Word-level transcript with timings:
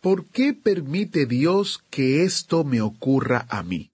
¿Por 0.00 0.26
qué 0.26 0.54
permite 0.54 1.26
Dios 1.26 1.84
que 1.90 2.22
esto 2.22 2.62
me 2.62 2.80
ocurra 2.80 3.46
a 3.48 3.64
mí? 3.64 3.92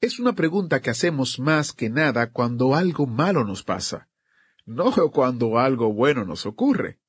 Es 0.00 0.20
una 0.20 0.34
pregunta 0.34 0.80
que 0.80 0.90
hacemos 0.90 1.40
más 1.40 1.72
que 1.72 1.90
nada 1.90 2.30
cuando 2.30 2.76
algo 2.76 3.06
malo 3.06 3.44
nos 3.44 3.64
pasa, 3.64 4.08
no 4.64 4.92
cuando 5.10 5.58
algo 5.58 5.92
bueno 5.92 6.24
nos 6.24 6.46
ocurre. 6.46 7.00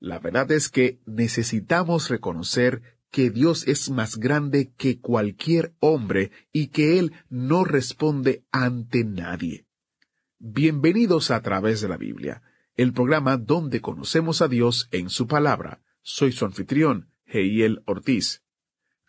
La 0.00 0.18
verdad 0.18 0.50
es 0.50 0.68
que 0.68 0.98
necesitamos 1.06 2.08
reconocer 2.08 2.82
que 3.10 3.30
Dios 3.30 3.68
es 3.68 3.90
más 3.90 4.16
grande 4.16 4.72
que 4.76 4.98
cualquier 4.98 5.74
hombre 5.78 6.32
y 6.52 6.68
que 6.68 6.98
Él 6.98 7.12
no 7.28 7.64
responde 7.64 8.44
ante 8.50 9.04
nadie. 9.04 9.66
Bienvenidos 10.38 11.30
a 11.30 11.40
través 11.42 11.80
de 11.82 11.88
la 11.88 11.98
Biblia, 11.98 12.42
el 12.74 12.92
programa 12.92 13.36
donde 13.36 13.80
conocemos 13.80 14.42
a 14.42 14.48
Dios 14.48 14.88
en 14.90 15.10
su 15.10 15.26
palabra. 15.26 15.82
Soy 16.02 16.32
su 16.32 16.46
anfitrión, 16.46 17.09
Heiel 17.32 17.82
Ortiz. 17.86 18.42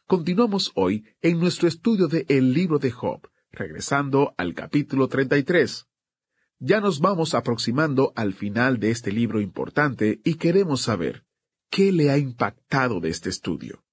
Continuamos 0.06 0.72
hoy 0.76 1.06
en 1.22 1.40
nuestro 1.40 1.68
estudio 1.68 2.08
de 2.08 2.26
El 2.30 2.54
libro 2.54 2.78
de 2.78 2.92
Job, 2.92 3.30
regresando 3.52 4.34
al 4.38 4.54
capítulo 4.54 5.08
33. 5.08 5.88
Ya 6.60 6.80
nos 6.80 7.00
vamos 7.00 7.34
aproximando 7.34 8.14
al 8.16 8.34
final 8.34 8.80
de 8.80 8.92
este 8.92 9.12
libro 9.12 9.42
importante 9.42 10.22
y 10.24 10.36
queremos 10.36 10.82
saber, 10.82 11.26
¿qué 11.70 11.92
le 11.92 12.12
ha 12.12 12.18
impactado 12.18 13.00
de 13.00 13.10
este 13.10 13.30
estudio? 13.30 13.84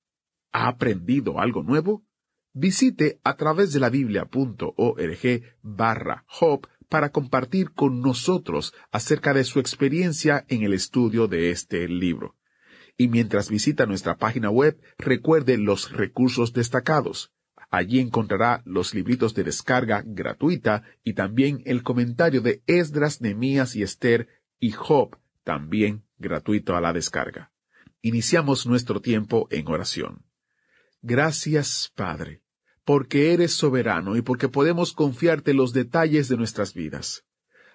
¿Ha 0.53 0.69
aprendido 0.69 1.41
algo 1.41 1.63
nuevo? 1.63 2.05
Visite 2.53 3.21
a 3.25 3.37
través 3.37 3.73
de 3.73 3.81
la 3.81 3.89
biblia.org 3.89 5.43
barra 5.63 6.25
Job 6.27 6.67
para 6.89 7.11
compartir 7.11 7.73
con 7.73 8.01
nosotros 8.01 8.75
acerca 8.91 9.33
de 9.33 9.45
su 9.45 9.61
experiencia 9.61 10.45
en 10.49 10.63
el 10.63 10.75
estudio 10.75 11.29
de 11.29 11.51
este 11.51 11.89
libro. 11.89 12.38
Y 13.01 13.07
mientras 13.09 13.49
visita 13.49 13.87
nuestra 13.87 14.19
página 14.19 14.51
web, 14.51 14.79
recuerde 14.99 15.57
los 15.57 15.93
recursos 15.93 16.53
destacados. 16.53 17.33
Allí 17.71 18.01
encontrará 18.01 18.61
los 18.65 18.93
libritos 18.93 19.35
de 19.35 19.45
descarga 19.45 20.03
gratuita 20.05 20.83
y 21.05 21.15
también 21.15 21.63
el 21.65 21.85
comentario 21.85 22.41
de 22.41 22.63
Esdras, 22.67 23.21
Nemías 23.21 23.77
y 23.77 23.83
Esther 23.85 24.29
y 24.59 24.73
Job, 24.73 25.17
también 25.45 26.03
gratuito 26.19 26.75
a 26.75 26.81
la 26.81 26.93
descarga. 26.93 27.53
Iniciamos 28.03 28.67
nuestro 28.67 29.01
tiempo 29.01 29.47
en 29.51 29.69
oración. 29.69 30.25
Gracias, 31.01 31.93
Padre, 31.95 32.43
porque 32.85 33.33
eres 33.33 33.53
soberano 33.53 34.17
y 34.17 34.23
porque 34.23 34.49
podemos 34.49 34.93
confiarte 34.93 35.55
los 35.55 35.73
detalles 35.73 36.29
de 36.29 36.37
nuestras 36.37 36.75
vidas. 36.75 37.25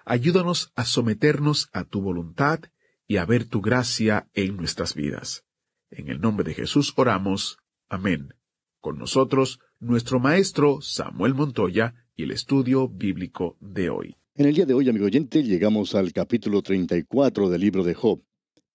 Ayúdanos 0.04 0.70
a 0.74 0.84
someternos 0.84 1.70
a 1.72 1.84
tu 1.84 2.02
voluntad 2.02 2.60
y 3.06 3.18
a 3.18 3.24
ver 3.24 3.44
tu 3.44 3.60
gracia 3.60 4.28
en 4.34 4.56
nuestras 4.56 4.94
vidas. 4.94 5.44
En 5.90 6.08
el 6.08 6.20
nombre 6.20 6.44
de 6.44 6.54
Jesús 6.54 6.92
oramos. 6.96 7.58
Amén. 7.88 8.34
Con 8.80 8.98
nosotros, 8.98 9.60
nuestro 9.80 10.20
maestro 10.20 10.80
Samuel 10.80 11.34
Montoya 11.34 11.94
y 12.16 12.24
el 12.24 12.30
estudio 12.30 12.88
bíblico 12.88 13.56
de 13.60 13.90
hoy. 13.90 14.16
En 14.34 14.46
el 14.46 14.54
día 14.54 14.66
de 14.66 14.74
hoy, 14.74 14.88
amigo 14.88 15.06
oyente, 15.06 15.42
llegamos 15.42 15.94
al 15.94 16.12
capítulo 16.12 16.62
34 16.62 17.48
del 17.48 17.60
libro 17.60 17.84
de 17.84 17.94
Job. 17.94 18.22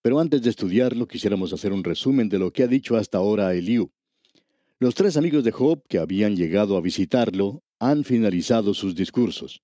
Pero 0.01 0.19
antes 0.19 0.41
de 0.41 0.49
estudiarlo, 0.49 1.07
quisiéramos 1.07 1.51
hacer 1.51 1.73
un 1.73 1.83
resumen 1.83 2.29
de 2.29 2.39
lo 2.39 2.51
que 2.51 2.63
ha 2.63 2.67
dicho 2.67 2.95
hasta 2.95 3.17
ahora 3.17 3.53
Eliú. 3.53 3.91
Los 4.79 4.95
tres 4.95 5.17
amigos 5.17 5.43
de 5.43 5.51
Job 5.51 5.83
que 5.89 5.99
habían 5.99 6.37
llegado 6.37 6.77
a 6.77 6.81
visitarlo 6.81 7.61
han 7.79 8.05
finalizado 8.05 8.73
sus 8.73 8.95
discursos. 8.95 9.61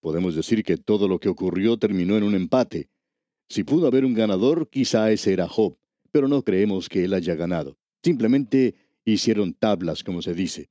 Podemos 0.00 0.34
decir 0.34 0.64
que 0.64 0.76
todo 0.76 1.06
lo 1.06 1.20
que 1.20 1.28
ocurrió 1.28 1.76
terminó 1.76 2.16
en 2.16 2.24
un 2.24 2.34
empate. 2.34 2.88
Si 3.48 3.64
pudo 3.64 3.86
haber 3.86 4.04
un 4.04 4.14
ganador, 4.14 4.68
quizá 4.68 5.10
ese 5.10 5.32
era 5.32 5.48
Job, 5.48 5.76
pero 6.12 6.28
no 6.28 6.42
creemos 6.42 6.88
que 6.88 7.04
él 7.04 7.14
haya 7.14 7.34
ganado. 7.34 7.78
Simplemente 8.02 8.74
hicieron 9.04 9.54
tablas, 9.54 10.04
como 10.04 10.20
se 10.22 10.34
dice. 10.34 10.68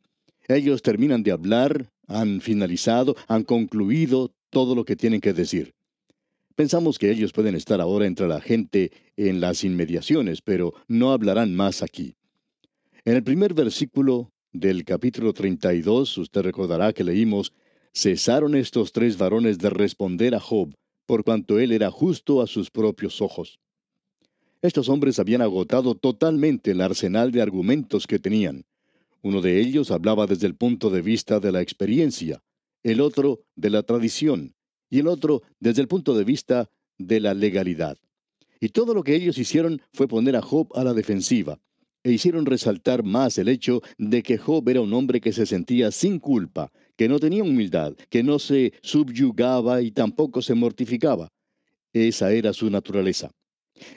Ellos 0.47 0.81
terminan 0.81 1.23
de 1.23 1.31
hablar, 1.31 1.91
han 2.07 2.39
finalizado, 2.39 3.15
han 3.27 3.43
concluido 3.43 4.33
todo 4.49 4.75
lo 4.75 4.85
que 4.85 4.95
tienen 4.95 5.21
que 5.21 5.33
decir. 5.33 5.73
Pensamos 6.55 6.97
que 6.97 7.11
ellos 7.11 7.33
pueden 7.33 7.55
estar 7.55 7.81
ahora 7.81 8.05
entre 8.05 8.27
la 8.27 8.41
gente 8.41 8.91
en 9.15 9.41
las 9.41 9.63
inmediaciones, 9.63 10.41
pero 10.41 10.73
no 10.87 11.11
hablarán 11.11 11.55
más 11.55 11.83
aquí. 11.83 12.15
En 13.05 13.15
el 13.15 13.23
primer 13.23 13.53
versículo 13.53 14.31
del 14.51 14.83
capítulo 14.85 15.33
32, 15.33 16.17
usted 16.17 16.41
recordará 16.41 16.93
que 16.93 17.03
leímos, 17.03 17.53
cesaron 17.93 18.55
estos 18.55 18.91
tres 18.91 19.17
varones 19.17 19.59
de 19.59 19.69
responder 19.69 20.33
a 20.33 20.39
Job, 20.39 20.73
por 21.07 21.23
cuanto 21.23 21.57
él 21.57 21.71
era 21.71 21.89
justo 21.89 22.43
a 22.43 22.47
sus 22.47 22.69
propios 22.69 23.21
ojos. 23.21 23.59
Estos 24.61 24.89
hombres 24.89 25.17
habían 25.17 25.41
agotado 25.41 25.95
totalmente 25.95 26.71
el 26.71 26.81
arsenal 26.81 27.31
de 27.31 27.41
argumentos 27.41 28.05
que 28.05 28.19
tenían. 28.19 28.65
Uno 29.23 29.41
de 29.41 29.59
ellos 29.59 29.89
hablaba 29.89 30.27
desde 30.27 30.45
el 30.45 30.55
punto 30.55 30.89
de 30.91 31.01
vista 31.01 31.39
de 31.39 31.51
la 31.51 31.61
experiencia, 31.61 32.43
el 32.83 33.01
otro 33.01 33.39
de 33.55 33.69
la 33.69 33.83
tradición 33.83 34.53
y 34.89 34.99
el 34.99 35.07
otro 35.07 35.41
desde 35.59 35.81
el 35.81 35.87
punto 35.87 36.13
de 36.15 36.23
vista 36.23 36.69
de 36.97 37.19
la 37.19 37.33
legalidad. 37.33 37.97
Y 38.59 38.69
todo 38.69 38.93
lo 38.93 39.03
que 39.03 39.15
ellos 39.15 39.37
hicieron 39.37 39.81
fue 39.93 40.07
poner 40.07 40.35
a 40.35 40.41
Job 40.41 40.69
a 40.75 40.83
la 40.83 40.93
defensiva, 40.93 41.59
e 42.03 42.11
hicieron 42.11 42.45
resaltar 42.45 43.03
más 43.03 43.37
el 43.37 43.49
hecho 43.49 43.81
de 43.97 44.23
que 44.23 44.37
Job 44.37 44.67
era 44.69 44.81
un 44.81 44.93
hombre 44.93 45.21
que 45.21 45.33
se 45.33 45.45
sentía 45.45 45.91
sin 45.91 46.19
culpa, 46.19 46.71
que 46.97 47.07
no 47.07 47.19
tenía 47.19 47.43
humildad, 47.43 47.93
que 48.09 48.23
no 48.23 48.39
se 48.39 48.73
subyugaba 48.81 49.81
y 49.81 49.91
tampoco 49.91 50.41
se 50.41 50.55
mortificaba. 50.55 51.29
Esa 51.93 52.33
era 52.33 52.51
su 52.51 52.69
naturaleza. 52.69 53.31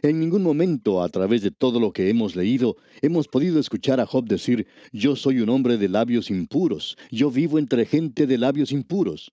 En 0.02 0.20
ningún 0.20 0.42
momento 0.42 1.02
a 1.02 1.08
través 1.08 1.42
de 1.42 1.50
todo 1.50 1.80
lo 1.80 1.92
que 1.92 2.10
hemos 2.10 2.36
leído 2.36 2.76
hemos 3.00 3.28
podido 3.28 3.58
escuchar 3.58 3.98
a 3.98 4.06
Job 4.06 4.26
decir, 4.26 4.66
yo 4.92 5.16
soy 5.16 5.40
un 5.40 5.48
hombre 5.48 5.78
de 5.78 5.88
labios 5.88 6.30
impuros, 6.30 6.98
yo 7.10 7.30
vivo 7.30 7.58
entre 7.58 7.86
gente 7.86 8.26
de 8.26 8.36
labios 8.36 8.72
impuros. 8.72 9.32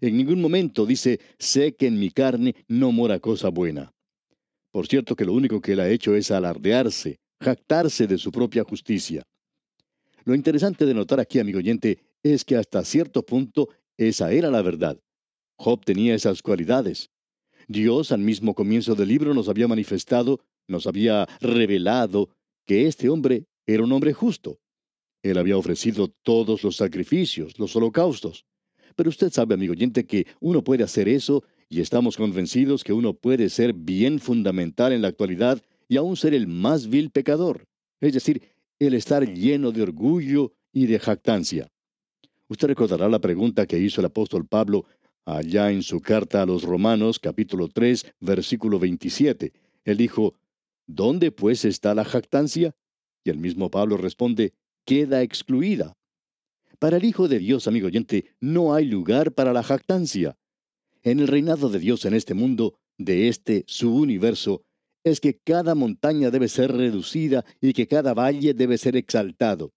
En 0.00 0.16
ningún 0.16 0.40
momento 0.40 0.86
dice, 0.86 1.18
sé 1.38 1.74
que 1.74 1.88
en 1.88 1.98
mi 1.98 2.10
carne 2.10 2.54
no 2.68 2.92
mora 2.92 3.18
cosa 3.18 3.48
buena. 3.48 3.92
Por 4.70 4.86
cierto 4.86 5.16
que 5.16 5.24
lo 5.24 5.32
único 5.32 5.60
que 5.60 5.72
él 5.72 5.80
ha 5.80 5.88
hecho 5.88 6.14
es 6.14 6.30
alardearse, 6.30 7.18
jactarse 7.40 8.06
de 8.06 8.18
su 8.18 8.30
propia 8.30 8.62
justicia. 8.62 9.24
Lo 10.24 10.34
interesante 10.34 10.84
de 10.84 10.94
notar 10.94 11.18
aquí, 11.20 11.38
amigo 11.38 11.58
oyente, 11.58 12.07
es 12.34 12.44
que 12.44 12.56
hasta 12.56 12.84
cierto 12.84 13.24
punto 13.24 13.68
esa 13.96 14.32
era 14.32 14.50
la 14.50 14.62
verdad. 14.62 15.00
Job 15.56 15.84
tenía 15.84 16.14
esas 16.14 16.42
cualidades. 16.42 17.10
Dios 17.66 18.12
al 18.12 18.20
mismo 18.20 18.54
comienzo 18.54 18.94
del 18.94 19.08
libro 19.08 19.34
nos 19.34 19.48
había 19.48 19.68
manifestado, 19.68 20.40
nos 20.68 20.86
había 20.86 21.26
revelado 21.40 22.30
que 22.66 22.86
este 22.86 23.08
hombre 23.08 23.46
era 23.66 23.82
un 23.82 23.92
hombre 23.92 24.12
justo. 24.12 24.58
Él 25.22 25.36
había 25.38 25.56
ofrecido 25.56 26.08
todos 26.22 26.62
los 26.62 26.76
sacrificios, 26.76 27.58
los 27.58 27.74
holocaustos. 27.74 28.46
Pero 28.96 29.10
usted 29.10 29.30
sabe, 29.30 29.54
amigo 29.54 29.72
oyente, 29.72 30.06
que 30.06 30.26
uno 30.40 30.62
puede 30.62 30.84
hacer 30.84 31.08
eso 31.08 31.44
y 31.68 31.80
estamos 31.80 32.16
convencidos 32.16 32.84
que 32.84 32.92
uno 32.92 33.14
puede 33.14 33.50
ser 33.50 33.72
bien 33.74 34.20
fundamental 34.20 34.92
en 34.92 35.02
la 35.02 35.08
actualidad 35.08 35.62
y 35.88 35.96
aún 35.96 36.16
ser 36.16 36.34
el 36.34 36.46
más 36.46 36.88
vil 36.88 37.10
pecador. 37.10 37.64
Es 38.00 38.14
decir, 38.14 38.42
el 38.78 38.94
estar 38.94 39.26
lleno 39.26 39.72
de 39.72 39.82
orgullo 39.82 40.52
y 40.72 40.86
de 40.86 40.98
jactancia. 40.98 41.68
Usted 42.48 42.68
recordará 42.68 43.08
la 43.08 43.18
pregunta 43.18 43.66
que 43.66 43.78
hizo 43.78 44.00
el 44.00 44.06
apóstol 44.06 44.46
Pablo 44.46 44.86
allá 45.26 45.70
en 45.70 45.82
su 45.82 46.00
carta 46.00 46.40
a 46.40 46.46
los 46.46 46.62
Romanos 46.62 47.18
capítulo 47.18 47.68
3 47.68 48.14
versículo 48.20 48.78
27. 48.78 49.52
Él 49.84 49.96
dijo, 49.98 50.34
¿Dónde 50.86 51.30
pues 51.30 51.66
está 51.66 51.94
la 51.94 52.06
jactancia? 52.06 52.74
Y 53.22 53.28
el 53.28 53.38
mismo 53.38 53.70
Pablo 53.70 53.98
responde, 53.98 54.54
queda 54.86 55.22
excluida. 55.22 55.98
Para 56.78 56.96
el 56.96 57.04
Hijo 57.04 57.28
de 57.28 57.38
Dios, 57.38 57.68
amigo 57.68 57.88
oyente, 57.88 58.34
no 58.40 58.72
hay 58.72 58.86
lugar 58.86 59.32
para 59.32 59.52
la 59.52 59.62
jactancia. 59.62 60.38
En 61.02 61.20
el 61.20 61.28
reinado 61.28 61.68
de 61.68 61.78
Dios 61.78 62.06
en 62.06 62.14
este 62.14 62.32
mundo, 62.32 62.78
de 62.96 63.28
este 63.28 63.64
su 63.66 63.94
universo, 63.94 64.62
es 65.04 65.20
que 65.20 65.38
cada 65.38 65.74
montaña 65.74 66.30
debe 66.30 66.48
ser 66.48 66.72
reducida 66.72 67.44
y 67.60 67.74
que 67.74 67.86
cada 67.86 68.14
valle 68.14 68.54
debe 68.54 68.78
ser 68.78 68.96
exaltado. 68.96 69.74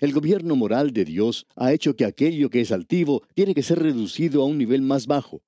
El 0.00 0.12
gobierno 0.12 0.56
moral 0.56 0.92
de 0.92 1.04
Dios 1.04 1.46
ha 1.54 1.72
hecho 1.72 1.94
que 1.94 2.04
aquello 2.04 2.50
que 2.50 2.60
es 2.60 2.72
altivo 2.72 3.22
tiene 3.34 3.54
que 3.54 3.62
ser 3.62 3.78
reducido 3.78 4.42
a 4.42 4.46
un 4.46 4.58
nivel 4.58 4.82
más 4.82 5.06
bajo. 5.06 5.42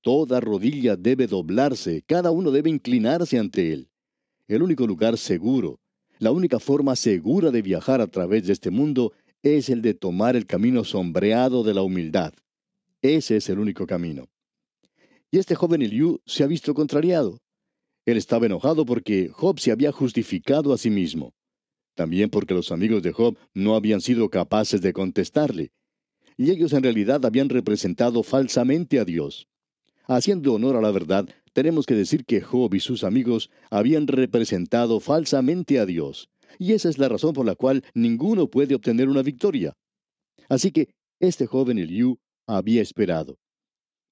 Toda 0.00 0.40
rodilla 0.40 0.96
debe 0.96 1.26
doblarse, 1.26 2.02
cada 2.06 2.30
uno 2.30 2.50
debe 2.50 2.70
inclinarse 2.70 3.38
ante 3.38 3.72
Él. 3.72 3.88
el 4.48 4.62
único 4.62 4.86
lugar 4.86 5.16
seguro, 5.16 5.80
la 6.18 6.30
única 6.30 6.58
forma 6.58 6.96
segura 6.96 7.50
de 7.50 7.62
viajar 7.62 8.00
a 8.00 8.06
través 8.06 8.46
de 8.46 8.52
este 8.52 8.70
mundo 8.70 9.12
es 9.42 9.68
el 9.68 9.82
de 9.82 9.94
tomar 9.94 10.36
el 10.36 10.46
camino 10.46 10.84
sombreado 10.84 11.62
de 11.62 11.74
la 11.74 11.82
humildad. 11.82 12.32
Ese 13.02 13.36
es 13.36 13.48
el 13.48 13.58
único 13.58 13.86
camino. 13.86 14.28
Y 15.30 15.38
este 15.38 15.54
joven 15.54 15.82
Eliú 15.82 16.20
se 16.24 16.44
ha 16.44 16.46
visto 16.46 16.72
contrariado. 16.74 17.40
Él 18.06 18.16
estaba 18.16 18.46
enojado 18.46 18.86
porque 18.86 19.28
Job 19.28 19.58
se 19.58 19.72
había 19.72 19.92
justificado 19.92 20.72
a 20.72 20.78
sí 20.78 20.90
mismo. 20.90 21.34
También 21.94 22.30
porque 22.30 22.54
los 22.54 22.72
amigos 22.72 23.02
de 23.02 23.12
Job 23.12 23.38
no 23.54 23.76
habían 23.76 24.00
sido 24.00 24.28
capaces 24.28 24.80
de 24.80 24.92
contestarle. 24.92 25.72
Y 26.36 26.50
ellos 26.50 26.72
en 26.72 26.82
realidad 26.82 27.24
habían 27.24 27.48
representado 27.48 28.22
falsamente 28.22 28.98
a 28.98 29.04
Dios. 29.04 29.46
Haciendo 30.06 30.54
honor 30.54 30.76
a 30.76 30.80
la 30.80 30.90
verdad, 30.90 31.28
tenemos 31.52 31.86
que 31.86 31.94
decir 31.94 32.24
que 32.24 32.40
Job 32.40 32.74
y 32.74 32.80
sus 32.80 33.04
amigos 33.04 33.50
habían 33.70 34.08
representado 34.08 34.98
falsamente 34.98 35.78
a 35.78 35.86
Dios. 35.86 36.28
Y 36.58 36.72
esa 36.72 36.88
es 36.88 36.98
la 36.98 37.08
razón 37.08 37.32
por 37.32 37.46
la 37.46 37.54
cual 37.54 37.84
ninguno 37.94 38.48
puede 38.48 38.74
obtener 38.74 39.08
una 39.08 39.22
victoria. 39.22 39.74
Así 40.48 40.72
que 40.72 40.88
este 41.20 41.46
joven 41.46 41.78
Eliú 41.78 42.18
había 42.46 42.82
esperado. 42.82 43.38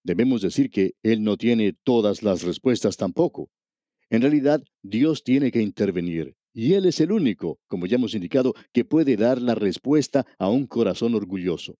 Debemos 0.04 0.42
decir 0.42 0.70
que 0.70 0.94
él 1.02 1.22
no 1.22 1.36
tiene 1.36 1.74
todas 1.84 2.22
las 2.22 2.42
respuestas 2.42 2.96
tampoco. 2.96 3.50
En 4.08 4.22
realidad, 4.22 4.62
Dios 4.82 5.22
tiene 5.24 5.50
que 5.50 5.62
intervenir, 5.62 6.34
y 6.54 6.74
Él 6.74 6.86
es 6.86 7.00
el 7.00 7.12
único, 7.12 7.58
como 7.66 7.86
ya 7.86 7.96
hemos 7.96 8.14
indicado, 8.14 8.54
que 8.72 8.84
puede 8.84 9.16
dar 9.16 9.40
la 9.40 9.54
respuesta 9.54 10.26
a 10.38 10.48
un 10.48 10.66
corazón 10.66 11.14
orgulloso. 11.14 11.76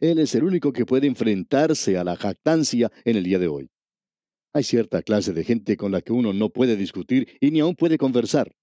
Él 0.00 0.18
es 0.18 0.34
el 0.34 0.44
único 0.44 0.72
que 0.72 0.86
puede 0.86 1.06
enfrentarse 1.06 1.98
a 1.98 2.04
la 2.04 2.16
jactancia 2.16 2.90
en 3.04 3.16
el 3.16 3.24
día 3.24 3.38
de 3.38 3.48
hoy. 3.48 3.70
Hay 4.52 4.62
cierta 4.62 5.02
clase 5.02 5.32
de 5.32 5.44
gente 5.44 5.76
con 5.76 5.92
la 5.92 6.00
que 6.00 6.12
uno 6.12 6.32
no 6.32 6.48
puede 6.50 6.76
discutir 6.76 7.28
y 7.40 7.50
ni 7.50 7.60
aún 7.60 7.74
puede 7.74 7.98
conversar. 7.98 8.54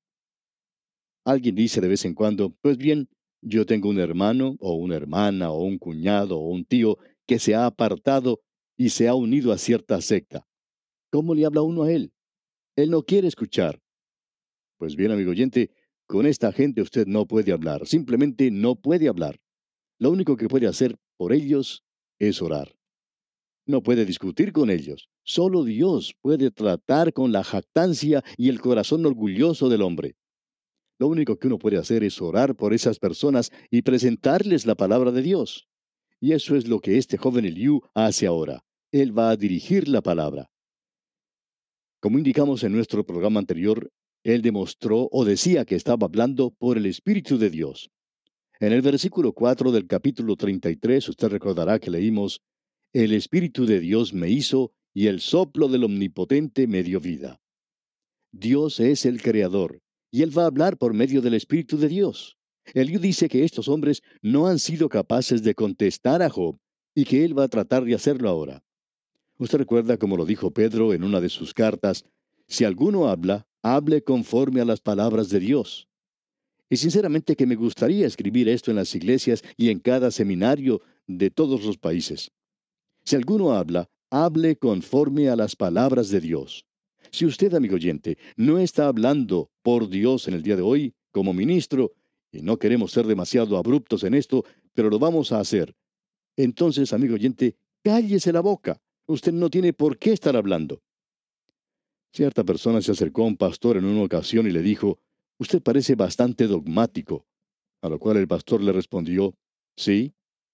Alguien 1.25 1.55
dice 1.55 1.81
de 1.81 1.87
vez 1.87 2.05
en 2.05 2.15
cuando, 2.15 2.55
pues 2.61 2.77
bien, 2.77 3.09
yo 3.41 3.65
tengo 3.65 3.89
un 3.89 3.99
hermano 3.99 4.55
o 4.59 4.75
una 4.75 4.95
hermana 4.95 5.51
o 5.51 5.63
un 5.63 5.77
cuñado 5.77 6.39
o 6.39 6.49
un 6.49 6.65
tío 6.65 6.97
que 7.27 7.39
se 7.39 7.55
ha 7.55 7.65
apartado 7.65 8.41
y 8.77 8.89
se 8.89 9.07
ha 9.07 9.15
unido 9.15 9.51
a 9.51 9.57
cierta 9.57 10.01
secta. 10.01 10.47
¿Cómo 11.11 11.35
le 11.35 11.45
habla 11.45 11.61
uno 11.61 11.83
a 11.83 11.91
él? 11.91 12.13
Él 12.75 12.89
no 12.89 13.03
quiere 13.03 13.27
escuchar. 13.27 13.80
Pues 14.81 14.95
bien, 14.95 15.11
amigo 15.11 15.29
oyente, 15.29 15.69
con 16.07 16.25
esta 16.25 16.51
gente 16.51 16.81
usted 16.81 17.05
no 17.05 17.27
puede 17.27 17.51
hablar, 17.51 17.85
simplemente 17.85 18.49
no 18.49 18.73
puede 18.73 19.09
hablar. 19.09 19.39
Lo 19.99 20.09
único 20.09 20.37
que 20.37 20.47
puede 20.47 20.65
hacer 20.65 20.97
por 21.17 21.33
ellos 21.33 21.83
es 22.17 22.41
orar. 22.41 22.75
No 23.67 23.83
puede 23.83 24.05
discutir 24.05 24.51
con 24.51 24.71
ellos. 24.71 25.07
Solo 25.23 25.65
Dios 25.65 26.15
puede 26.19 26.49
tratar 26.49 27.13
con 27.13 27.31
la 27.31 27.43
jactancia 27.43 28.23
y 28.37 28.49
el 28.49 28.59
corazón 28.59 29.05
orgulloso 29.05 29.69
del 29.69 29.83
hombre. 29.83 30.15
Lo 30.97 31.09
único 31.09 31.37
que 31.37 31.45
uno 31.45 31.59
puede 31.59 31.77
hacer 31.77 32.03
es 32.03 32.19
orar 32.19 32.55
por 32.55 32.73
esas 32.73 32.97
personas 32.97 33.51
y 33.69 33.83
presentarles 33.83 34.65
la 34.65 34.73
palabra 34.73 35.11
de 35.11 35.21
Dios. 35.21 35.67
Y 36.19 36.31
eso 36.31 36.55
es 36.55 36.67
lo 36.67 36.79
que 36.79 36.97
este 36.97 37.17
joven 37.17 37.45
Eliú 37.45 37.81
hace 37.93 38.25
ahora. 38.25 38.65
Él 38.91 39.15
va 39.15 39.29
a 39.29 39.37
dirigir 39.37 39.87
la 39.87 40.01
palabra. 40.01 40.49
Como 41.99 42.17
indicamos 42.17 42.63
en 42.63 42.71
nuestro 42.71 43.05
programa 43.05 43.39
anterior, 43.39 43.91
él 44.23 44.41
demostró 44.41 45.09
o 45.11 45.25
decía 45.25 45.65
que 45.65 45.75
estaba 45.75 46.05
hablando 46.05 46.51
por 46.51 46.77
el 46.77 46.85
Espíritu 46.85 47.37
de 47.37 47.49
Dios. 47.49 47.89
En 48.59 48.71
el 48.71 48.81
versículo 48.81 49.33
4 49.33 49.71
del 49.71 49.87
capítulo 49.87 50.35
33 50.35 51.09
usted 51.09 51.29
recordará 51.29 51.79
que 51.79 51.89
leímos, 51.89 52.41
El 52.93 53.13
Espíritu 53.13 53.65
de 53.65 53.79
Dios 53.79 54.13
me 54.13 54.29
hizo 54.29 54.73
y 54.93 55.07
el 55.07 55.21
soplo 55.21 55.67
del 55.67 55.85
Omnipotente 55.85 56.67
me 56.67 56.83
dio 56.83 56.99
vida. 56.99 57.41
Dios 58.31 58.79
es 58.79 59.05
el 59.05 59.21
Creador, 59.21 59.81
y 60.11 60.21
Él 60.21 60.37
va 60.37 60.43
a 60.43 60.47
hablar 60.47 60.77
por 60.77 60.93
medio 60.93 61.21
del 61.21 61.33
Espíritu 61.33 61.77
de 61.77 61.87
Dios. 61.87 62.37
Eliú 62.73 62.99
dice 62.99 63.27
que 63.27 63.43
estos 63.43 63.67
hombres 63.67 64.03
no 64.21 64.47
han 64.47 64.59
sido 64.59 64.89
capaces 64.89 65.41
de 65.41 65.55
contestar 65.55 66.21
a 66.21 66.29
Job 66.29 66.59
y 66.93 67.05
que 67.05 67.25
Él 67.25 67.37
va 67.37 67.45
a 67.45 67.49
tratar 67.49 67.83
de 67.85 67.95
hacerlo 67.95 68.29
ahora. 68.29 68.63
Usted 69.37 69.57
recuerda 69.57 69.97
como 69.97 70.17
lo 70.17 70.25
dijo 70.25 70.51
Pedro 70.51 70.93
en 70.93 71.03
una 71.03 71.19
de 71.19 71.29
sus 71.29 71.53
cartas, 71.53 72.05
si 72.47 72.65
alguno 72.65 73.07
habla, 73.07 73.47
hable 73.61 74.03
conforme 74.03 74.61
a 74.61 74.65
las 74.65 74.81
palabras 74.81 75.29
de 75.29 75.39
Dios. 75.39 75.87
Y 76.69 76.77
sinceramente 76.77 77.35
que 77.35 77.45
me 77.45 77.55
gustaría 77.55 78.07
escribir 78.07 78.47
esto 78.47 78.71
en 78.71 78.77
las 78.77 78.95
iglesias 78.95 79.43
y 79.57 79.69
en 79.69 79.79
cada 79.79 80.09
seminario 80.11 80.81
de 81.07 81.29
todos 81.29 81.65
los 81.65 81.77
países. 81.77 82.31
Si 83.03 83.15
alguno 83.15 83.53
habla, 83.53 83.89
hable 84.09 84.55
conforme 84.55 85.29
a 85.29 85.35
las 85.35 85.55
palabras 85.55 86.09
de 86.09 86.21
Dios. 86.21 86.65
Si 87.11 87.25
usted, 87.25 87.53
amigo 87.53 87.75
oyente, 87.75 88.17
no 88.37 88.57
está 88.57 88.87
hablando 88.87 89.49
por 89.63 89.89
Dios 89.89 90.27
en 90.27 90.33
el 90.33 90.43
día 90.43 90.55
de 90.55 90.61
hoy, 90.61 90.93
como 91.11 91.33
ministro, 91.33 91.91
y 92.31 92.41
no 92.41 92.57
queremos 92.57 92.91
ser 92.91 93.05
demasiado 93.05 93.57
abruptos 93.57 94.03
en 94.03 94.13
esto, 94.13 94.45
pero 94.73 94.89
lo 94.89 94.99
vamos 94.99 95.33
a 95.33 95.39
hacer, 95.39 95.75
entonces, 96.37 96.93
amigo 96.93 97.15
oyente, 97.15 97.55
cállese 97.83 98.31
la 98.31 98.41
boca. 98.41 98.81
Usted 99.05 99.33
no 99.33 99.49
tiene 99.49 99.73
por 99.73 99.97
qué 99.97 100.13
estar 100.13 100.35
hablando. 100.35 100.81
Cierta 102.13 102.43
persona 102.43 102.81
se 102.81 102.91
acercó 102.91 103.23
a 103.23 103.27
un 103.27 103.37
pastor 103.37 103.77
en 103.77 103.85
una 103.85 104.03
ocasión 104.03 104.45
y 104.47 104.51
le 104.51 104.61
dijo, 104.61 104.99
Usted 105.39 105.61
parece 105.61 105.95
bastante 105.95 106.45
dogmático. 106.45 107.25
A 107.81 107.89
lo 107.89 107.99
cual 107.99 108.17
el 108.17 108.27
pastor 108.27 108.61
le 108.61 108.71
respondió, 108.71 109.35
Sí, 109.75 110.13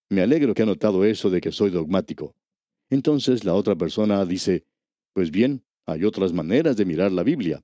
me 0.10 0.22
alegro 0.22 0.54
que 0.54 0.62
ha 0.62 0.68
notado 0.68 1.04
eso 1.04 1.30
de 1.30 1.42
que 1.42 1.52
soy 1.52 1.72
dogmático. 1.72 2.36
Entonces 2.90 3.44
la 3.44 3.56
otra 3.56 3.76
persona 3.76 4.24
dice, 4.26 4.66
Pues 5.14 5.32
bien, 5.32 5.64
hay 5.88 6.04
otras 6.04 6.32
maneras 6.32 6.78
de 6.78 6.86
mirar 6.86 7.12
la 7.12 7.24
Biblia. 7.24 7.64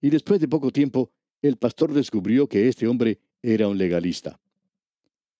Y 0.00 0.10
después 0.10 0.40
de 0.40 0.48
poco 0.48 0.70
tiempo, 0.70 1.10
el 1.42 1.56
pastor 1.56 1.92
descubrió 1.92 2.48
que 2.48 2.68
este 2.68 2.86
hombre 2.88 3.18
era 3.42 3.68
un 3.68 3.76
legalista. 3.76 4.40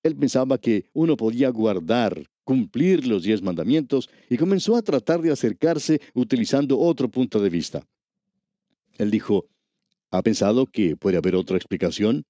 Él 0.02 0.14
pensaba 0.14 0.58
que 0.58 0.90
uno 0.92 1.16
podía 1.16 1.48
guardar, 1.48 2.28
cumplir 2.48 3.06
los 3.06 3.24
diez 3.24 3.42
mandamientos 3.42 4.08
y 4.30 4.38
comenzó 4.38 4.74
a 4.74 4.80
tratar 4.80 5.20
de 5.20 5.30
acercarse 5.30 6.00
utilizando 6.14 6.78
otro 6.78 7.10
punto 7.10 7.42
de 7.42 7.50
vista. 7.50 7.86
Él 8.96 9.10
dijo, 9.10 9.44
¿ha 10.10 10.22
pensado 10.22 10.64
que 10.64 10.96
puede 10.96 11.18
haber 11.18 11.34
otra 11.34 11.58
explicación? 11.58 12.24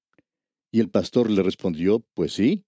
Y 0.73 0.81
el 0.81 0.91
pastor 0.91 1.31
le 1.31 1.41
respondió, 1.45 2.05
pues 2.15 2.33
sí. 2.33 2.65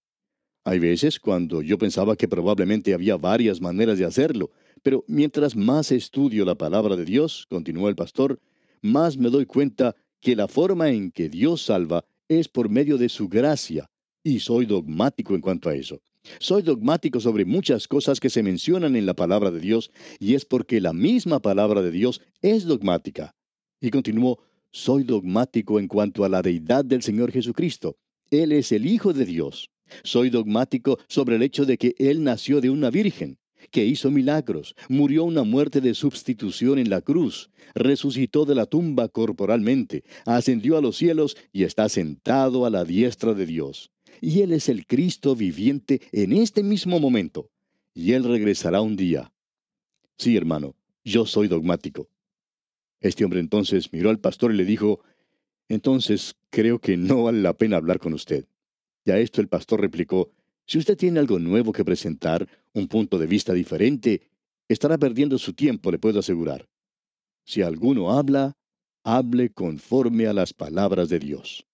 Hay 0.63 0.79
veces 0.79 1.19
cuando 1.19 1.61
yo 1.61 1.77
pensaba 1.77 2.15
que 2.15 2.29
probablemente 2.29 2.93
había 2.93 3.17
varias 3.17 3.59
maneras 3.59 3.97
de 3.97 4.05
hacerlo, 4.05 4.51
pero 4.81 5.03
mientras 5.09 5.53
más 5.53 5.91
estudio 5.91 6.45
la 6.45 6.55
palabra 6.55 6.95
de 6.95 7.03
Dios, 7.03 7.47
continuó 7.49 7.89
el 7.89 7.97
pastor, 7.97 8.39
más 8.81 9.17
me 9.17 9.29
doy 9.29 9.45
cuenta 9.45 9.93
que 10.21 10.37
la 10.37 10.47
forma 10.47 10.89
en 10.91 11.11
que 11.11 11.27
Dios 11.27 11.63
salva 11.63 12.05
es 12.29 12.47
por 12.47 12.69
medio 12.69 12.97
de 12.97 13.09
su 13.09 13.27
gracia, 13.27 13.89
y 14.23 14.39
soy 14.39 14.65
dogmático 14.65 15.35
en 15.35 15.41
cuanto 15.41 15.67
a 15.67 15.75
eso. 15.75 15.99
Soy 16.39 16.61
dogmático 16.61 17.19
sobre 17.19 17.45
muchas 17.45 17.87
cosas 17.87 18.19
que 18.19 18.29
se 18.29 18.43
mencionan 18.43 18.95
en 18.95 19.05
la 19.05 19.15
palabra 19.15 19.51
de 19.51 19.59
Dios, 19.59 19.91
y 20.19 20.35
es 20.35 20.45
porque 20.45 20.81
la 20.81 20.93
misma 20.93 21.41
palabra 21.41 21.81
de 21.81 21.91
Dios 21.91 22.21
es 22.41 22.65
dogmática. 22.65 23.35
Y 23.79 23.89
continuó, 23.89 24.39
soy 24.71 25.03
dogmático 25.03 25.79
en 25.79 25.87
cuanto 25.87 26.23
a 26.23 26.29
la 26.29 26.41
deidad 26.41 26.85
del 26.85 27.01
Señor 27.01 27.31
Jesucristo. 27.31 27.97
Él 28.29 28.51
es 28.51 28.71
el 28.71 28.85
Hijo 28.85 29.13
de 29.13 29.25
Dios. 29.25 29.69
Soy 30.03 30.29
dogmático 30.29 30.99
sobre 31.07 31.35
el 31.35 31.43
hecho 31.43 31.65
de 31.65 31.77
que 31.77 31.95
Él 31.97 32.23
nació 32.23 32.61
de 32.61 32.69
una 32.69 32.89
virgen, 32.89 33.37
que 33.71 33.85
hizo 33.85 34.09
milagros, 34.09 34.75
murió 34.89 35.23
una 35.23 35.43
muerte 35.43 35.81
de 35.81 35.93
sustitución 35.93 36.79
en 36.79 36.89
la 36.89 37.01
cruz, 37.01 37.49
resucitó 37.75 38.45
de 38.45 38.55
la 38.55 38.65
tumba 38.65 39.09
corporalmente, 39.09 40.03
ascendió 40.25 40.77
a 40.77 40.81
los 40.81 40.97
cielos 40.97 41.35
y 41.51 41.63
está 41.63 41.89
sentado 41.89 42.65
a 42.65 42.69
la 42.69 42.85
diestra 42.85 43.33
de 43.33 43.45
Dios. 43.45 43.91
Y 44.21 44.41
Él 44.41 44.53
es 44.53 44.69
el 44.69 44.85
Cristo 44.85 45.35
viviente 45.35 45.99
en 46.11 46.31
este 46.31 46.61
mismo 46.61 46.99
momento. 46.99 47.49
Y 47.93 48.13
Él 48.13 48.23
regresará 48.23 48.79
un 48.79 48.95
día. 48.95 49.33
Sí, 50.17 50.37
hermano, 50.37 50.75
yo 51.03 51.25
soy 51.25 51.47
dogmático. 51.47 52.07
Este 52.99 53.25
hombre 53.25 53.39
entonces 53.39 53.91
miró 53.91 54.11
al 54.11 54.19
pastor 54.19 54.53
y 54.53 54.57
le 54.57 54.63
dijo, 54.63 55.01
entonces 55.67 56.35
creo 56.51 56.79
que 56.79 56.97
no 56.97 57.23
vale 57.23 57.41
la 57.41 57.53
pena 57.53 57.77
hablar 57.77 57.99
con 57.99 58.13
usted. 58.13 58.45
Y 59.03 59.09
a 59.09 59.17
esto 59.17 59.41
el 59.41 59.47
pastor 59.47 59.81
replicó, 59.81 60.31
si 60.67 60.77
usted 60.77 60.95
tiene 60.95 61.19
algo 61.19 61.39
nuevo 61.39 61.71
que 61.73 61.83
presentar, 61.83 62.47
un 62.73 62.87
punto 62.87 63.17
de 63.17 63.25
vista 63.25 63.53
diferente, 63.53 64.29
estará 64.67 64.99
perdiendo 64.99 65.39
su 65.39 65.53
tiempo, 65.53 65.91
le 65.91 65.97
puedo 65.97 66.19
asegurar. 66.19 66.69
Si 67.43 67.63
alguno 67.63 68.11
habla, 68.11 68.55
hable 69.03 69.49
conforme 69.49 70.27
a 70.27 70.33
las 70.33 70.53
palabras 70.53 71.09
de 71.09 71.17
Dios. 71.17 71.65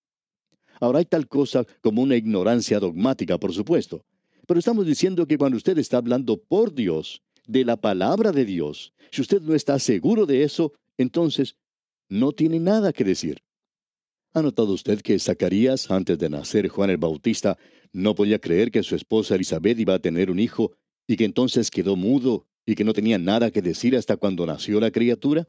Ahora 0.80 1.00
hay 1.00 1.06
tal 1.06 1.28
cosa 1.28 1.66
como 1.82 2.02
una 2.02 2.16
ignorancia 2.16 2.80
dogmática, 2.80 3.38
por 3.38 3.54
supuesto, 3.54 4.04
pero 4.46 4.60
estamos 4.60 4.86
diciendo 4.86 5.26
que 5.28 5.38
cuando 5.38 5.58
usted 5.58 5.78
está 5.78 5.98
hablando 5.98 6.38
por 6.38 6.74
Dios, 6.74 7.22
de 7.48 7.64
la 7.64 7.78
palabra 7.78 8.32
de 8.32 8.46
Dios, 8.46 8.94
si 9.10 9.22
usted 9.22 9.42
no 9.42 9.56
está 9.56 9.80
seguro 9.80 10.26
de 10.26 10.44
eso, 10.44 10.74
entonces 10.98 11.56
no 12.10 12.34
tiene 12.34 12.60
nada 12.60 12.94
que 12.94 13.04
decir. 13.04 13.42
¿Ha 14.34 14.42
notado 14.42 14.74
usted 14.74 15.02
que 15.02 15.18
Zacarías, 15.18 15.90
antes 15.90 16.20
de 16.20 16.30
nacer 16.30 16.68
Juan 16.68 16.90
el 16.90 16.98
Bautista, 16.98 17.58
no 17.94 18.14
podía 18.14 18.40
creer 18.40 18.70
que 18.70 18.84
su 18.84 18.96
esposa 18.96 19.36
Elizabeth 19.36 19.80
iba 19.80 19.96
a 19.96 20.00
tener 20.00 20.30
un 20.30 20.40
hijo 20.40 20.74
y 21.08 21.16
que 21.16 21.26
entonces 21.26 21.72
quedó 21.72 21.96
mudo 21.96 22.46
y 22.66 22.76
que 22.76 22.84
no 22.84 22.94
tenía 22.94 23.18
nada 23.18 23.50
que 23.50 23.62
decir 23.62 23.96
hasta 23.96 24.18
cuando 24.18 24.46
nació 24.46 24.80
la 24.80 24.92
criatura? 24.92 25.48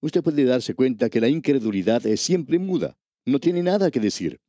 usted 0.00 0.22
puede 0.22 0.44
darse 0.44 0.74
cuenta 0.74 1.08
que 1.08 1.20
la 1.20 1.28
incredulidad 1.28 2.06
es 2.06 2.20
siempre 2.20 2.58
muda, 2.58 2.96
no 3.26 3.38
tiene 3.38 3.62
nada 3.62 3.90
que 3.90 4.00
decir. 4.00 4.40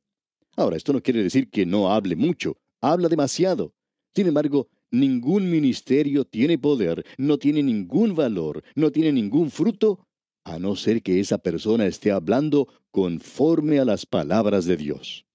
Ahora, 0.56 0.78
esto 0.78 0.94
no 0.94 1.02
quiere 1.02 1.22
decir 1.22 1.50
que 1.50 1.66
no 1.66 1.92
hable 1.92 2.16
mucho, 2.16 2.58
habla 2.80 3.10
demasiado. 3.10 3.74
Sin 4.16 4.28
embargo, 4.28 4.70
ningún 4.90 5.50
ministerio 5.50 6.24
tiene 6.24 6.58
poder, 6.58 7.06
no 7.18 7.38
tiene 7.38 7.62
ningún 7.62 8.16
valor, 8.16 8.64
no 8.76 8.92
tiene 8.92 9.12
ningún 9.12 9.52
fruto, 9.52 10.08
a 10.44 10.60
no 10.60 10.76
ser 10.76 11.04
que 11.04 11.20
esa 11.20 11.38
persona 11.38 11.86
esté 11.86 12.12
hablando 12.12 12.68
conforme 12.90 13.80
a 13.80 13.86
las 13.86 14.06
palabras 14.06 14.66
de 14.66 14.78
Dios. 14.78 15.26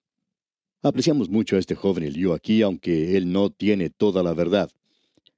Apreciamos 0.82 1.28
mucho 1.28 1.56
a 1.56 1.58
este 1.58 1.74
joven 1.74 2.04
Eliú 2.04 2.32
aquí, 2.32 2.62
aunque 2.62 3.16
él 3.16 3.30
no 3.30 3.50
tiene 3.50 3.90
toda 3.90 4.22
la 4.22 4.32
verdad. 4.32 4.70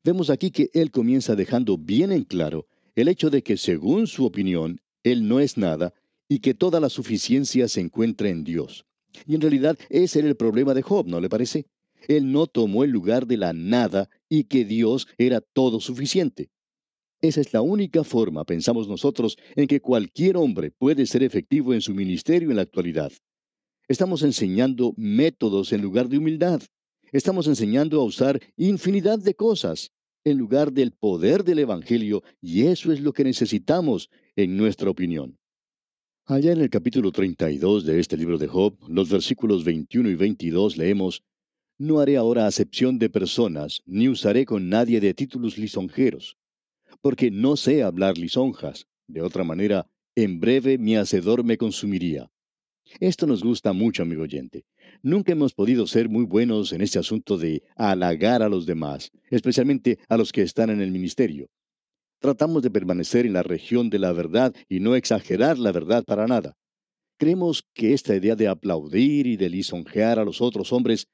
Vemos 0.05 0.31
aquí 0.31 0.51
que 0.51 0.71
él 0.73 0.91
comienza 0.91 1.35
dejando 1.35 1.77
bien 1.77 2.13
en 2.13 2.25
claro 2.25 2.67
el 2.95 3.09
hecho 3.09 3.31
de 3.31 3.43
que 3.43 3.57
según 3.57 4.07
su 4.07 4.25
opinión, 4.25 4.81
él 5.03 5.27
no 5.27 5.41
es 5.41 5.59
nada 5.59 5.93
y 6.35 6.41
que 6.41 6.53
toda 6.53 6.81
la 6.81 6.89
suficiencia 6.89 7.69
se 7.69 7.81
encuentra 7.81 8.29
en 8.29 8.43
Dios. 8.43 8.85
Y 9.25 9.37
en 9.37 9.41
realidad 9.41 9.79
ese 9.89 10.19
era 10.19 10.27
el 10.27 10.35
problema 10.35 10.75
de 10.75 10.83
Job, 10.83 11.07
¿no 11.07 11.21
le 11.21 11.29
parece? 11.29 11.67
Él 12.09 12.33
no 12.33 12.49
tomó 12.49 12.83
el 12.83 12.91
lugar 12.91 13.29
de 13.29 13.37
la 13.37 13.53
nada 13.53 14.11
y 14.29 14.43
que 14.43 14.65
Dios 14.65 15.07
era 15.17 15.41
todo 15.41 15.79
suficiente. 15.79 16.51
Esa 17.21 17.41
es 17.41 17.53
la 17.53 17.63
única 17.63 18.03
forma, 18.03 18.45
pensamos 18.45 18.89
nosotros, 18.89 19.37
en 19.55 19.69
que 19.69 19.81
cualquier 19.81 20.37
hombre 20.37 20.73
puede 20.73 21.07
ser 21.07 21.23
efectivo 21.23 21.73
en 21.73 21.81
su 21.81 21.95
ministerio 21.95 22.51
en 22.51 22.57
la 22.57 22.63
actualidad. 22.63 23.13
Estamos 23.87 24.25
enseñando 24.25 24.93
métodos 24.97 25.73
en 25.73 25.83
lugar 25.83 26.09
de 26.09 26.19
humildad. 26.19 26.61
Estamos 27.13 27.47
enseñando 27.47 28.01
a 28.01 28.05
usar 28.05 28.41
infinidad 28.57 29.21
de 29.21 29.35
cosas 29.35 29.93
en 30.25 30.37
lugar 30.37 30.73
del 30.73 30.91
poder 30.91 31.45
del 31.45 31.61
Evangelio, 31.61 32.25
y 32.41 32.65
eso 32.65 32.91
es 32.91 33.01
lo 33.01 33.13
que 33.13 33.23
necesitamos, 33.23 34.11
en 34.35 34.57
nuestra 34.57 34.91
opinión. 34.91 35.39
Allá 36.27 36.53
en 36.53 36.63
el 36.63 36.71
capítulo 36.71 37.13
32 37.13 37.85
de 37.85 38.01
este 38.01 38.17
libro 38.17 38.39
de 38.39 38.47
Job, 38.47 38.79
los 38.89 39.11
versículos 39.11 39.63
21 39.63 40.09
y 40.09 40.15
22 40.15 40.79
leemos, 40.79 41.23
No 41.77 42.01
haré 42.01 42.17
ahora 42.17 42.47
acepción 42.47 42.99
de 42.99 43.11
personas, 43.11 43.83
ni 43.85 44.09
usaré 44.09 44.47
con 44.47 44.71
nadie 44.71 45.01
de 45.01 45.13
títulos 45.13 45.59
lisonjeros, 45.59 46.39
porque 47.03 47.31
no 47.31 47.57
sé 47.57 47.83
hablar 47.83 48.17
lisonjas. 48.17 48.87
De 49.07 49.21
otra 49.21 49.45
manera, 49.45 49.87
en 50.17 50.41
breve 50.41 50.79
mi 50.79 50.97
hacedor 50.97 51.45
me 51.45 51.59
consumiría. 51.59 52.31
Esto 53.01 53.27
nos 53.27 53.45
gusta 53.45 53.75
mucho, 53.75 54.03
amigo 54.03 54.23
oyente. 54.23 54.65
Nunca 55.03 55.33
hemos 55.33 55.53
podido 55.53 55.87
ser 55.87 56.09
muy 56.09 56.25
buenos 56.25 56.73
en 56.73 56.81
este 56.81 56.99
asunto 56.99 57.37
de 57.37 57.63
halagar 57.77 58.43
a 58.43 58.49
los 58.49 58.65
demás, 58.65 59.11
especialmente 59.29 59.99
a 60.09 60.17
los 60.17 60.33
que 60.33 60.41
están 60.41 60.71
en 60.71 60.81
el 60.81 60.91
ministerio. 60.91 61.51
Tratamos 62.25 62.63
de 62.63 62.71
permanecer 62.71 63.27
en 63.27 63.35
la 63.35 63.43
región 63.43 63.91
de 63.91 63.99
la 63.99 64.11
verdad 64.15 64.55
y 64.67 64.81
no 64.81 64.95
exagerar 64.95 65.59
la 65.59 65.73
verdad 65.73 66.05
para 66.05 66.27
nada. 66.27 66.57
Creemos 67.19 67.65
que 67.75 67.93
esta 67.93 68.17
idea 68.17 68.35
de 68.35 68.49
aplaudir 68.49 69.27
y 69.27 69.37
de 69.37 69.51
lisonjear 69.51 70.19
a 70.19 70.25
los 70.25 70.41
otros 70.41 70.73
hombres 70.73 71.07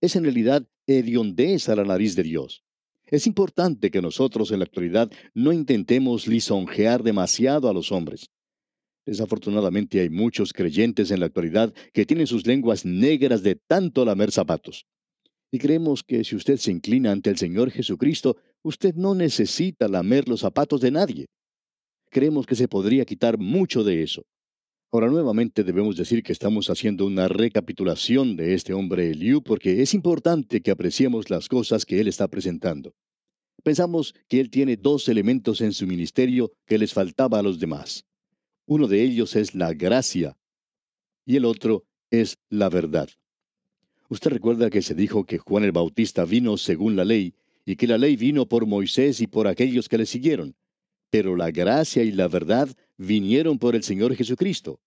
es 0.00 0.16
en 0.16 0.22
realidad 0.22 0.66
hediondez 0.86 1.68
a 1.68 1.76
la 1.76 1.84
nariz 1.84 2.16
de 2.16 2.22
Dios. 2.22 2.64
Es 3.04 3.26
importante 3.26 3.90
que 3.90 4.00
nosotros 4.00 4.52
en 4.52 4.60
la 4.60 4.64
actualidad 4.64 5.12
no 5.34 5.52
intentemos 5.52 6.26
lisonjear 6.26 7.02
demasiado 7.02 7.68
a 7.68 7.74
los 7.74 7.92
hombres. 7.92 8.30
Desafortunadamente 9.04 10.00
hay 10.00 10.08
muchos 10.08 10.54
creyentes 10.54 11.10
en 11.10 11.20
la 11.20 11.26
actualidad 11.26 11.74
que 11.92 12.06
tienen 12.06 12.26
sus 12.26 12.46
lenguas 12.46 12.86
negras 12.86 13.42
de 13.42 13.56
tanto 13.56 14.02
lamer 14.06 14.32
zapatos. 14.32 14.86
Y 15.54 15.58
creemos 15.60 16.02
que 16.02 16.24
si 16.24 16.34
usted 16.34 16.56
se 16.56 16.72
inclina 16.72 17.12
ante 17.12 17.30
el 17.30 17.36
Señor 17.36 17.70
Jesucristo, 17.70 18.36
usted 18.64 18.96
no 18.96 19.14
necesita 19.14 19.86
lamer 19.86 20.28
los 20.28 20.40
zapatos 20.40 20.80
de 20.80 20.90
nadie. 20.90 21.26
Creemos 22.10 22.44
que 22.44 22.56
se 22.56 22.66
podría 22.66 23.04
quitar 23.04 23.38
mucho 23.38 23.84
de 23.84 24.02
eso. 24.02 24.24
Ahora 24.90 25.06
nuevamente 25.06 25.62
debemos 25.62 25.96
decir 25.96 26.24
que 26.24 26.32
estamos 26.32 26.70
haciendo 26.70 27.06
una 27.06 27.28
recapitulación 27.28 28.34
de 28.34 28.54
este 28.54 28.72
hombre 28.72 29.12
Eliú 29.12 29.44
porque 29.44 29.80
es 29.80 29.94
importante 29.94 30.60
que 30.60 30.72
apreciemos 30.72 31.30
las 31.30 31.46
cosas 31.46 31.86
que 31.86 32.00
él 32.00 32.08
está 32.08 32.26
presentando. 32.26 32.92
Pensamos 33.62 34.12
que 34.26 34.40
él 34.40 34.50
tiene 34.50 34.76
dos 34.76 35.08
elementos 35.08 35.60
en 35.60 35.72
su 35.72 35.86
ministerio 35.86 36.50
que 36.66 36.78
les 36.78 36.92
faltaba 36.92 37.38
a 37.38 37.44
los 37.44 37.60
demás. 37.60 38.04
Uno 38.66 38.88
de 38.88 39.04
ellos 39.04 39.36
es 39.36 39.54
la 39.54 39.72
gracia 39.72 40.36
y 41.24 41.36
el 41.36 41.44
otro 41.44 41.84
es 42.10 42.38
la 42.48 42.68
verdad. 42.68 43.08
Usted 44.14 44.30
recuerda 44.30 44.70
que 44.70 44.80
se 44.80 44.94
dijo 44.94 45.24
que 45.24 45.38
Juan 45.38 45.64
el 45.64 45.72
Bautista 45.72 46.24
vino 46.24 46.56
según 46.56 46.94
la 46.94 47.04
ley 47.04 47.34
y 47.66 47.74
que 47.74 47.88
la 47.88 47.98
ley 47.98 48.14
vino 48.14 48.46
por 48.46 48.64
Moisés 48.64 49.20
y 49.20 49.26
por 49.26 49.48
aquellos 49.48 49.88
que 49.88 49.98
le 49.98 50.06
siguieron. 50.06 50.54
Pero 51.10 51.34
la 51.34 51.50
gracia 51.50 52.04
y 52.04 52.12
la 52.12 52.28
verdad 52.28 52.68
vinieron 52.96 53.58
por 53.58 53.74
el 53.74 53.82
Señor 53.82 54.14
Jesucristo. 54.14 54.78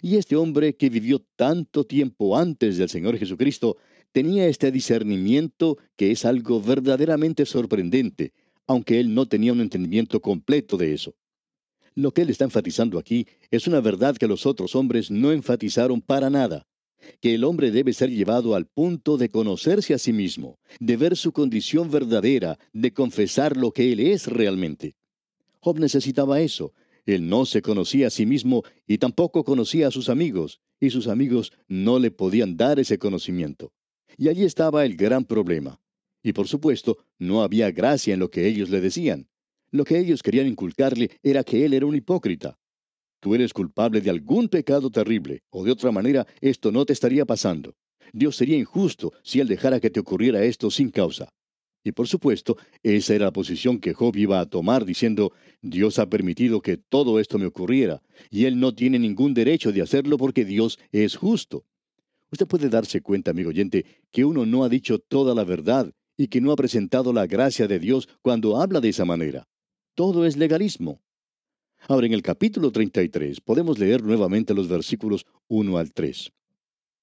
Y 0.00 0.16
este 0.16 0.34
hombre 0.34 0.76
que 0.76 0.88
vivió 0.88 1.18
tanto 1.36 1.84
tiempo 1.84 2.38
antes 2.38 2.78
del 2.78 2.88
Señor 2.88 3.18
Jesucristo 3.18 3.76
tenía 4.12 4.46
este 4.46 4.72
discernimiento 4.72 5.76
que 5.94 6.10
es 6.10 6.24
algo 6.24 6.62
verdaderamente 6.62 7.44
sorprendente, 7.44 8.32
aunque 8.66 8.98
él 8.98 9.12
no 9.12 9.28
tenía 9.28 9.52
un 9.52 9.60
entendimiento 9.60 10.22
completo 10.22 10.78
de 10.78 10.94
eso. 10.94 11.14
Lo 11.94 12.14
que 12.14 12.22
él 12.22 12.30
está 12.30 12.44
enfatizando 12.44 12.98
aquí 12.98 13.26
es 13.50 13.66
una 13.66 13.82
verdad 13.82 14.16
que 14.16 14.26
los 14.26 14.46
otros 14.46 14.74
hombres 14.74 15.10
no 15.10 15.32
enfatizaron 15.32 16.00
para 16.00 16.30
nada, 16.30 16.66
que 17.20 17.34
el 17.34 17.44
hombre 17.44 17.70
debe 17.70 17.92
ser 17.92 18.10
llevado 18.10 18.54
al 18.54 18.66
punto 18.66 19.16
de 19.16 19.28
conocerse 19.28 19.94
a 19.94 19.98
sí 19.98 20.12
mismo, 20.12 20.58
de 20.78 20.96
ver 20.96 21.16
su 21.16 21.32
condición 21.32 21.90
verdadera, 21.90 22.58
de 22.72 22.92
confesar 22.92 23.56
lo 23.56 23.72
que 23.72 23.92
él 23.92 24.00
es 24.00 24.26
realmente. 24.26 24.94
Job 25.60 25.78
necesitaba 25.78 26.40
eso. 26.40 26.72
Él 27.06 27.28
no 27.28 27.46
se 27.46 27.62
conocía 27.62 28.08
a 28.08 28.10
sí 28.10 28.26
mismo 28.26 28.62
y 28.86 28.98
tampoco 28.98 29.44
conocía 29.44 29.88
a 29.88 29.90
sus 29.90 30.08
amigos, 30.08 30.60
y 30.80 30.90
sus 30.90 31.08
amigos 31.08 31.52
no 31.68 31.98
le 31.98 32.10
podían 32.10 32.56
dar 32.56 32.78
ese 32.78 32.98
conocimiento. 32.98 33.72
Y 34.16 34.28
allí 34.28 34.44
estaba 34.44 34.84
el 34.84 34.96
gran 34.96 35.24
problema. 35.24 35.80
Y 36.22 36.32
por 36.32 36.46
supuesto, 36.46 36.98
no 37.18 37.42
había 37.42 37.70
gracia 37.70 38.14
en 38.14 38.20
lo 38.20 38.30
que 38.30 38.46
ellos 38.46 38.70
le 38.70 38.80
decían. 38.80 39.28
Lo 39.70 39.84
que 39.84 39.98
ellos 39.98 40.22
querían 40.22 40.46
inculcarle 40.46 41.10
era 41.22 41.44
que 41.44 41.64
él 41.64 41.74
era 41.74 41.86
un 41.86 41.94
hipócrita. 41.94 42.58
Tú 43.20 43.34
eres 43.34 43.52
culpable 43.52 44.00
de 44.00 44.10
algún 44.10 44.48
pecado 44.48 44.90
terrible, 44.90 45.42
o 45.50 45.62
de 45.62 45.72
otra 45.72 45.92
manera 45.92 46.26
esto 46.40 46.72
no 46.72 46.86
te 46.86 46.94
estaría 46.94 47.26
pasando. 47.26 47.74
Dios 48.12 48.36
sería 48.36 48.56
injusto 48.56 49.12
si 49.22 49.40
él 49.40 49.48
dejara 49.48 49.78
que 49.78 49.90
te 49.90 50.00
ocurriera 50.00 50.42
esto 50.42 50.70
sin 50.70 50.90
causa. 50.90 51.28
Y 51.84 51.92
por 51.92 52.08
supuesto, 52.08 52.56
esa 52.82 53.14
era 53.14 53.26
la 53.26 53.32
posición 53.32 53.78
que 53.78 53.94
Job 53.94 54.16
iba 54.16 54.40
a 54.40 54.46
tomar 54.46 54.84
diciendo, 54.84 55.32
Dios 55.62 55.98
ha 55.98 56.08
permitido 56.08 56.60
que 56.60 56.76
todo 56.76 57.20
esto 57.20 57.38
me 57.38 57.46
ocurriera, 57.46 58.02
y 58.30 58.44
él 58.44 58.58
no 58.58 58.74
tiene 58.74 58.98
ningún 58.98 59.32
derecho 59.32 59.72
de 59.72 59.82
hacerlo 59.82 60.18
porque 60.18 60.44
Dios 60.44 60.78
es 60.92 61.16
justo. 61.16 61.64
Usted 62.32 62.46
puede 62.46 62.68
darse 62.68 63.00
cuenta, 63.00 63.30
amigo 63.30 63.50
oyente, 63.50 63.84
que 64.10 64.24
uno 64.24 64.46
no 64.46 64.64
ha 64.64 64.68
dicho 64.68 64.98
toda 64.98 65.34
la 65.34 65.44
verdad 65.44 65.92
y 66.16 66.28
que 66.28 66.40
no 66.40 66.52
ha 66.52 66.56
presentado 66.56 67.12
la 67.12 67.26
gracia 67.26 67.66
de 67.66 67.78
Dios 67.78 68.08
cuando 68.22 68.60
habla 68.60 68.80
de 68.80 68.90
esa 68.90 69.04
manera. 69.04 69.48
Todo 69.94 70.26
es 70.26 70.36
legalismo. 70.36 71.02
Ahora, 71.88 72.06
en 72.06 72.12
el 72.12 72.22
capítulo 72.22 72.70
33 72.70 73.40
podemos 73.40 73.78
leer 73.78 74.02
nuevamente 74.02 74.54
los 74.54 74.68
versículos 74.68 75.26
1 75.48 75.78
al 75.78 75.92
3. 75.92 76.30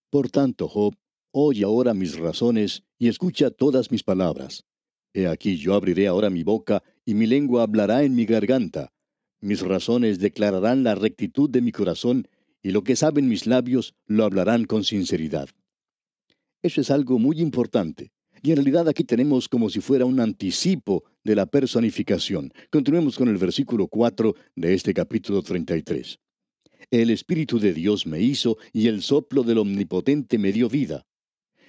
Por 0.09 0.29
tanto, 0.29 0.67
Job, 0.67 0.95
oye 1.31 1.63
ahora 1.63 1.93
mis 1.93 2.17
razones 2.17 2.83
y 2.97 3.07
escucha 3.07 3.49
todas 3.49 3.91
mis 3.91 4.03
palabras. 4.03 4.65
He 5.13 5.27
aquí 5.27 5.57
yo 5.57 5.73
abriré 5.73 6.07
ahora 6.07 6.29
mi 6.29 6.43
boca 6.43 6.83
y 7.05 7.15
mi 7.15 7.25
lengua 7.25 7.63
hablará 7.63 8.03
en 8.03 8.15
mi 8.15 8.25
garganta. 8.25 8.93
Mis 9.41 9.61
razones 9.61 10.19
declararán 10.19 10.83
la 10.83 10.95
rectitud 10.95 11.49
de 11.49 11.61
mi 11.61 11.71
corazón 11.71 12.27
y 12.61 12.71
lo 12.71 12.83
que 12.83 12.95
saben 12.95 13.27
mis 13.27 13.47
labios 13.47 13.95
lo 14.05 14.25
hablarán 14.25 14.65
con 14.65 14.83
sinceridad. 14.83 15.49
Eso 16.61 16.81
es 16.81 16.91
algo 16.91 17.19
muy 17.19 17.39
importante. 17.41 18.11
Y 18.43 18.51
en 18.51 18.57
realidad 18.57 18.87
aquí 18.87 19.03
tenemos 19.03 19.49
como 19.49 19.69
si 19.69 19.81
fuera 19.81 20.05
un 20.05 20.19
anticipo 20.19 21.03
de 21.27 21.35
la 21.35 21.45
personificación. 21.45 22.53
Continuemos 22.71 23.17
con 23.17 23.27
el 23.27 23.37
versículo 23.37 23.89
4 23.89 24.33
de 24.55 24.73
este 24.73 24.93
capítulo 24.93 25.41
33. 25.41 26.19
El 26.89 27.09
Espíritu 27.09 27.59
de 27.59 27.73
Dios 27.73 28.07
me 28.07 28.21
hizo 28.21 28.57
y 28.71 28.87
el 28.87 29.01
soplo 29.01 29.43
del 29.43 29.57
Omnipotente 29.57 30.37
me 30.37 30.53
dio 30.53 30.69
vida. 30.69 31.05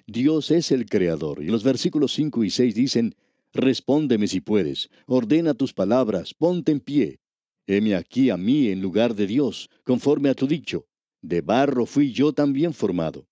Dios 0.06 0.52
es 0.52 0.70
el 0.70 0.86
Creador. 0.86 1.42
Y 1.42 1.48
los 1.48 1.64
versículos 1.64 2.12
5 2.12 2.44
y 2.44 2.50
6 2.50 2.74
dicen, 2.76 3.16
Respóndeme 3.52 4.28
si 4.28 4.40
puedes, 4.40 4.90
ordena 5.06 5.54
tus 5.54 5.74
palabras, 5.74 6.34
ponte 6.34 6.70
en 6.70 6.78
pie. 6.78 7.18
Heme 7.66 7.96
aquí 7.96 8.30
a 8.30 8.36
mí 8.36 8.68
en 8.68 8.80
lugar 8.80 9.16
de 9.16 9.26
Dios, 9.26 9.70
conforme 9.82 10.28
a 10.28 10.34
tu 10.34 10.46
dicho. 10.46 10.86
De 11.20 11.40
barro 11.40 11.84
fui 11.84 12.12
yo 12.12 12.32
también 12.32 12.72
formado. 12.72 13.26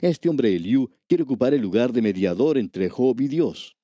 Este 0.00 0.28
hombre 0.28 0.54
Eliú 0.54 0.88
quiere 1.08 1.24
ocupar 1.24 1.52
el 1.52 1.62
lugar 1.62 1.92
de 1.92 2.00
mediador 2.00 2.58
entre 2.58 2.88
Job 2.88 3.20
y 3.20 3.26
Dios. 3.26 3.77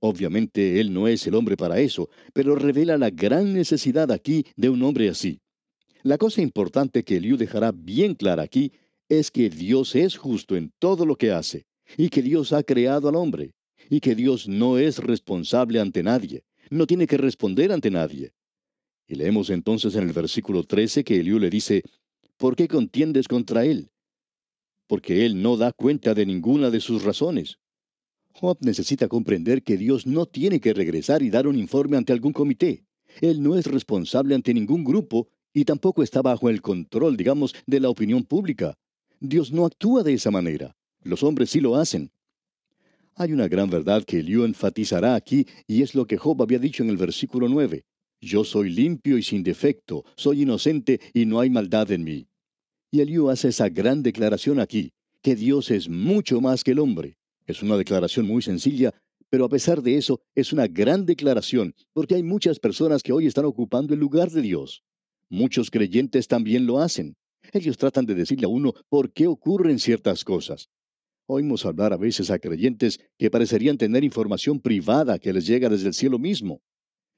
Obviamente 0.00 0.80
él 0.80 0.92
no 0.92 1.08
es 1.08 1.26
el 1.26 1.34
hombre 1.34 1.56
para 1.56 1.80
eso, 1.80 2.08
pero 2.32 2.54
revela 2.54 2.96
la 2.96 3.10
gran 3.10 3.52
necesidad 3.52 4.12
aquí 4.12 4.44
de 4.56 4.68
un 4.68 4.82
hombre 4.82 5.08
así. 5.08 5.40
La 6.02 6.18
cosa 6.18 6.40
importante 6.40 7.02
que 7.02 7.16
Eliú 7.16 7.36
dejará 7.36 7.72
bien 7.72 8.14
clara 8.14 8.44
aquí 8.44 8.72
es 9.08 9.30
que 9.30 9.50
Dios 9.50 9.96
es 9.96 10.16
justo 10.16 10.54
en 10.54 10.72
todo 10.78 11.04
lo 11.04 11.16
que 11.16 11.32
hace, 11.32 11.66
y 11.96 12.10
que 12.10 12.22
Dios 12.22 12.52
ha 12.52 12.62
creado 12.62 13.08
al 13.08 13.16
hombre, 13.16 13.52
y 13.90 14.00
que 14.00 14.14
Dios 14.14 14.48
no 14.48 14.78
es 14.78 14.98
responsable 14.98 15.80
ante 15.80 16.02
nadie, 16.02 16.44
no 16.70 16.86
tiene 16.86 17.06
que 17.06 17.16
responder 17.16 17.72
ante 17.72 17.90
nadie. 17.90 18.32
Y 19.08 19.16
leemos 19.16 19.50
entonces 19.50 19.96
en 19.96 20.06
el 20.06 20.12
versículo 20.12 20.62
13 20.62 21.02
que 21.02 21.16
Eliú 21.16 21.38
le 21.38 21.50
dice, 21.50 21.82
¿por 22.36 22.54
qué 22.54 22.68
contiendes 22.68 23.26
contra 23.26 23.64
él? 23.64 23.90
Porque 24.86 25.24
él 25.26 25.42
no 25.42 25.56
da 25.56 25.72
cuenta 25.72 26.14
de 26.14 26.26
ninguna 26.26 26.70
de 26.70 26.80
sus 26.80 27.02
razones. 27.02 27.58
Job 28.40 28.58
necesita 28.60 29.08
comprender 29.08 29.64
que 29.64 29.76
Dios 29.76 30.06
no 30.06 30.24
tiene 30.24 30.60
que 30.60 30.72
regresar 30.72 31.24
y 31.24 31.30
dar 31.30 31.48
un 31.48 31.58
informe 31.58 31.96
ante 31.96 32.12
algún 32.12 32.32
comité. 32.32 32.84
Él 33.20 33.42
no 33.42 33.56
es 33.56 33.66
responsable 33.66 34.36
ante 34.36 34.54
ningún 34.54 34.84
grupo 34.84 35.28
y 35.52 35.64
tampoco 35.64 36.04
está 36.04 36.22
bajo 36.22 36.48
el 36.48 36.62
control, 36.62 37.16
digamos, 37.16 37.52
de 37.66 37.80
la 37.80 37.90
opinión 37.90 38.22
pública. 38.22 38.78
Dios 39.18 39.50
no 39.50 39.66
actúa 39.66 40.04
de 40.04 40.14
esa 40.14 40.30
manera. 40.30 40.76
Los 41.02 41.24
hombres 41.24 41.50
sí 41.50 41.60
lo 41.60 41.74
hacen. 41.74 42.12
Hay 43.16 43.32
una 43.32 43.48
gran 43.48 43.70
verdad 43.70 44.04
que 44.04 44.20
Eliú 44.20 44.44
enfatizará 44.44 45.16
aquí 45.16 45.44
y 45.66 45.82
es 45.82 45.96
lo 45.96 46.06
que 46.06 46.16
Job 46.16 46.40
había 46.40 46.60
dicho 46.60 46.84
en 46.84 46.90
el 46.90 46.96
versículo 46.96 47.48
9. 47.48 47.84
Yo 48.20 48.44
soy 48.44 48.70
limpio 48.70 49.18
y 49.18 49.24
sin 49.24 49.42
defecto, 49.42 50.04
soy 50.16 50.42
inocente 50.42 51.00
y 51.12 51.26
no 51.26 51.40
hay 51.40 51.50
maldad 51.50 51.90
en 51.90 52.04
mí. 52.04 52.28
Y 52.92 53.00
Eliú 53.00 53.30
hace 53.30 53.48
esa 53.48 53.68
gran 53.68 54.04
declaración 54.04 54.60
aquí, 54.60 54.92
que 55.22 55.34
Dios 55.34 55.72
es 55.72 55.88
mucho 55.88 56.40
más 56.40 56.62
que 56.62 56.70
el 56.70 56.78
hombre. 56.78 57.17
Es 57.48 57.62
una 57.62 57.78
declaración 57.78 58.26
muy 58.26 58.42
sencilla, 58.42 58.92
pero 59.30 59.46
a 59.46 59.48
pesar 59.48 59.82
de 59.82 59.96
eso 59.96 60.20
es 60.34 60.52
una 60.52 60.66
gran 60.66 61.06
declaración, 61.06 61.74
porque 61.94 62.14
hay 62.14 62.22
muchas 62.22 62.60
personas 62.60 63.02
que 63.02 63.12
hoy 63.12 63.26
están 63.26 63.46
ocupando 63.46 63.94
el 63.94 64.00
lugar 64.00 64.30
de 64.30 64.42
Dios. 64.42 64.82
Muchos 65.30 65.70
creyentes 65.70 66.28
también 66.28 66.66
lo 66.66 66.78
hacen. 66.78 67.16
Ellos 67.54 67.78
tratan 67.78 68.04
de 68.04 68.14
decirle 68.14 68.44
a 68.44 68.50
uno 68.50 68.74
por 68.90 69.12
qué 69.14 69.26
ocurren 69.26 69.78
ciertas 69.78 70.24
cosas. 70.24 70.68
Oímos 71.26 71.64
hablar 71.64 71.94
a 71.94 71.96
veces 71.96 72.30
a 72.30 72.38
creyentes 72.38 73.00
que 73.18 73.30
parecerían 73.30 73.78
tener 73.78 74.04
información 74.04 74.60
privada 74.60 75.18
que 75.18 75.32
les 75.32 75.46
llega 75.46 75.70
desde 75.70 75.88
el 75.88 75.94
cielo 75.94 76.18
mismo. 76.18 76.60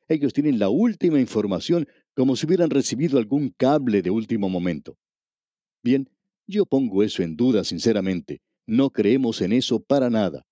Ellos 0.08 0.32
tienen 0.32 0.60
la 0.60 0.68
última 0.68 1.20
información 1.20 1.88
como 2.14 2.36
si 2.36 2.46
hubieran 2.46 2.70
recibido 2.70 3.18
algún 3.18 3.50
cable 3.50 4.00
de 4.02 4.10
último 4.10 4.48
momento. 4.48 4.96
Bien, 5.82 6.08
yo 6.46 6.66
pongo 6.66 7.02
eso 7.02 7.22
en 7.22 7.36
duda 7.36 7.64
sinceramente, 7.64 8.40
no 8.70 8.90
creemos 8.90 9.40
en 9.40 9.52
eso 9.52 9.80
para 9.80 10.10
nada. 10.10 10.46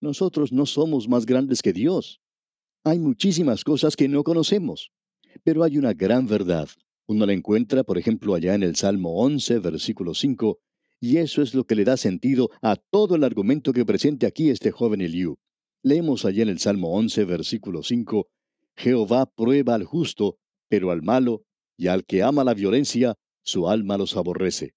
Nosotros 0.00 0.50
no 0.50 0.64
somos 0.64 1.08
más 1.08 1.26
grandes 1.26 1.60
que 1.60 1.74
Dios. 1.74 2.20
Hay 2.84 2.98
muchísimas 2.98 3.64
cosas 3.64 3.96
que 3.96 4.08
no 4.08 4.24
conocemos, 4.24 4.90
pero 5.44 5.62
hay 5.62 5.76
una 5.76 5.92
gran 5.92 6.26
verdad. 6.26 6.68
Uno 7.06 7.26
la 7.26 7.34
encuentra, 7.34 7.84
por 7.84 7.98
ejemplo, 7.98 8.34
allá 8.34 8.54
en 8.54 8.62
el 8.62 8.76
Salmo 8.76 9.20
11, 9.22 9.58
versículo 9.58 10.14
5, 10.14 10.58
y 11.00 11.18
eso 11.18 11.42
es 11.42 11.54
lo 11.54 11.64
que 11.64 11.74
le 11.74 11.84
da 11.84 11.98
sentido 11.98 12.48
a 12.62 12.76
todo 12.76 13.14
el 13.14 13.24
argumento 13.24 13.74
que 13.74 13.84
presente 13.84 14.26
aquí 14.26 14.48
este 14.48 14.70
joven 14.70 15.02
Eliú. 15.02 15.36
Leemos 15.82 16.24
allá 16.24 16.42
en 16.42 16.48
el 16.48 16.60
Salmo 16.60 16.94
11, 16.94 17.24
versículo 17.24 17.82
5, 17.82 18.26
Jehová 18.76 19.26
prueba 19.26 19.74
al 19.74 19.84
justo, 19.84 20.38
pero 20.68 20.90
al 20.90 21.02
malo, 21.02 21.42
y 21.76 21.88
al 21.88 22.06
que 22.06 22.22
ama 22.22 22.42
la 22.42 22.54
violencia, 22.54 23.16
su 23.42 23.68
alma 23.68 23.98
los 23.98 24.16
aborrece. 24.16 24.72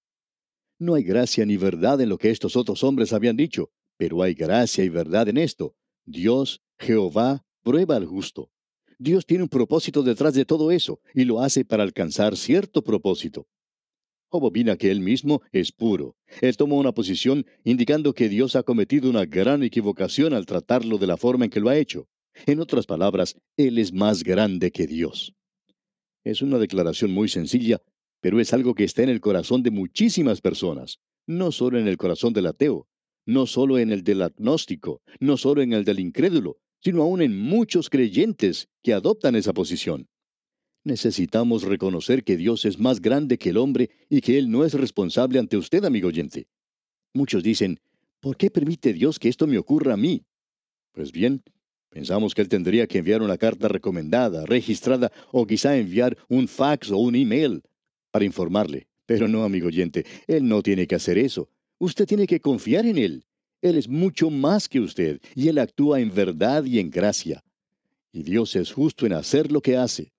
No 0.83 0.95
hay 0.95 1.03
gracia 1.03 1.45
ni 1.45 1.55
verdad 1.55 2.01
en 2.01 2.09
lo 2.09 2.17
que 2.17 2.29
estos 2.29 2.57
otros 2.57 2.83
hombres 2.83 3.13
habían 3.13 3.37
dicho, 3.37 3.71
pero 3.95 4.21
hay 4.21 4.33
gracia 4.33 4.83
y 4.83 4.89
verdad 4.89 5.29
en 5.29 5.37
esto. 5.37 5.77
Dios, 6.03 6.61
Jehová, 6.77 7.45
prueba 7.63 7.95
al 7.95 8.05
justo. 8.05 8.51
Dios 8.99 9.25
tiene 9.25 9.43
un 9.43 9.49
propósito 9.49 10.03
detrás 10.03 10.33
de 10.33 10.43
todo 10.43 10.71
eso, 10.71 10.99
y 11.13 11.23
lo 11.23 11.39
hace 11.39 11.63
para 11.63 11.83
alcanzar 11.83 12.35
cierto 12.35 12.83
propósito. 12.83 13.47
Job 14.27 14.43
opina 14.43 14.75
que 14.75 14.91
él 14.91 14.99
mismo 14.99 15.41
es 15.53 15.71
puro. 15.71 16.17
Él 16.41 16.57
toma 16.57 16.75
una 16.75 16.91
posición 16.91 17.45
indicando 17.63 18.13
que 18.13 18.27
Dios 18.27 18.57
ha 18.57 18.63
cometido 18.63 19.09
una 19.09 19.23
gran 19.23 19.63
equivocación 19.63 20.33
al 20.33 20.45
tratarlo 20.45 20.97
de 20.97 21.07
la 21.07 21.15
forma 21.15 21.45
en 21.45 21.51
que 21.51 21.61
lo 21.61 21.69
ha 21.69 21.77
hecho. 21.77 22.09
En 22.45 22.59
otras 22.59 22.87
palabras, 22.87 23.37
Él 23.55 23.77
es 23.77 23.93
más 23.93 24.21
grande 24.21 24.69
que 24.71 24.85
Dios. 24.85 25.33
Es 26.25 26.41
una 26.41 26.57
declaración 26.57 27.11
muy 27.11 27.29
sencilla, 27.29 27.81
pero 28.23 28.39
es 28.39 28.53
algo 28.53 28.73
que 28.73 28.85
está 28.85 29.03
en 29.03 29.09
el 29.09 29.19
corazón 29.19 29.63
de 29.63 29.69
muchísimas 29.69 30.39
personas, 30.39 31.01
no 31.27 31.51
solo 31.51 31.77
en 31.77 31.89
el 31.89 31.97
corazón 31.97 32.31
del 32.31 32.45
ateo, 32.45 32.87
no 33.25 33.45
solo 33.45 33.79
en 33.79 33.91
el 33.91 34.05
del 34.05 34.21
agnóstico, 34.21 35.01
no 35.19 35.35
solo 35.35 35.61
en 35.61 35.73
el 35.73 35.83
del 35.83 35.99
incrédulo, 35.99 36.57
sino 36.79 37.01
aún 37.01 37.21
en 37.21 37.37
muchos 37.37 37.89
creyentes 37.89 38.69
que 38.81 38.93
adoptan 38.93 39.35
esa 39.35 39.51
posición. 39.51 40.07
Necesitamos 40.85 41.63
reconocer 41.63 42.23
que 42.23 42.37
Dios 42.37 42.63
es 42.63 42.79
más 42.79 43.01
grande 43.01 43.37
que 43.37 43.49
el 43.49 43.57
hombre 43.57 43.89
y 44.07 44.21
que 44.21 44.37
Él 44.37 44.49
no 44.49 44.63
es 44.63 44.73
responsable 44.73 45.37
ante 45.37 45.57
usted, 45.57 45.83
amigo 45.83 46.07
oyente. 46.07 46.47
Muchos 47.13 47.43
dicen, 47.43 47.81
¿por 48.21 48.37
qué 48.37 48.49
permite 48.49 48.93
Dios 48.93 49.19
que 49.19 49.27
esto 49.27 49.47
me 49.47 49.57
ocurra 49.57 49.95
a 49.95 49.97
mí? 49.97 50.23
Pues 50.93 51.11
bien, 51.11 51.43
pensamos 51.89 52.33
que 52.33 52.41
Él 52.41 52.47
tendría 52.47 52.87
que 52.87 52.99
enviar 52.99 53.21
una 53.21 53.37
carta 53.37 53.67
recomendada, 53.67 54.45
registrada, 54.45 55.11
o 55.33 55.45
quizá 55.45 55.75
enviar 55.75 56.17
un 56.29 56.47
fax 56.47 56.89
o 56.89 56.99
un 56.99 57.15
email 57.15 57.61
para 58.13 58.25
informarle. 58.25 58.85
Pero 59.07 59.27
no, 59.27 59.43
amigo 59.43 59.67
oyente, 59.67 60.05
Él 60.27 60.47
no 60.47 60.61
tiene 60.61 60.85
que 60.85 60.93
hacer 60.93 61.17
eso. 61.17 61.49
Usted 61.79 62.05
tiene 62.05 62.27
que 62.27 62.39
confiar 62.39 62.85
en 62.85 62.99
Él. 62.99 63.25
Él 63.59 63.75
es 63.75 63.89
mucho 63.89 64.29
más 64.29 64.69
que 64.69 64.79
usted, 64.79 65.19
y 65.35 65.47
Él 65.47 65.57
actúa 65.57 65.99
en 65.99 66.13
verdad 66.13 66.63
y 66.63 66.77
en 66.77 66.91
gracia. 66.91 67.43
Y 68.11 68.21
Dios 68.21 68.55
es 68.55 68.71
justo 68.71 69.07
en 69.07 69.13
hacer 69.13 69.51
lo 69.51 69.61
que 69.61 69.77
hace. 69.77 70.13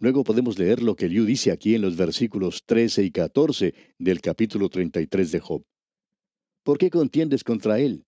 Luego 0.00 0.24
podemos 0.24 0.58
leer 0.58 0.82
lo 0.82 0.96
que 0.96 1.08
Liu 1.08 1.24
dice 1.24 1.52
aquí 1.52 1.76
en 1.76 1.82
los 1.82 1.96
versículos 1.96 2.64
13 2.66 3.04
y 3.04 3.12
14 3.12 3.74
del 3.98 4.20
capítulo 4.20 4.68
33 4.68 5.30
de 5.30 5.40
Job. 5.40 5.64
¿Por 6.64 6.76
qué 6.76 6.90
contiendes 6.90 7.44
contra 7.44 7.78
Él? 7.78 8.04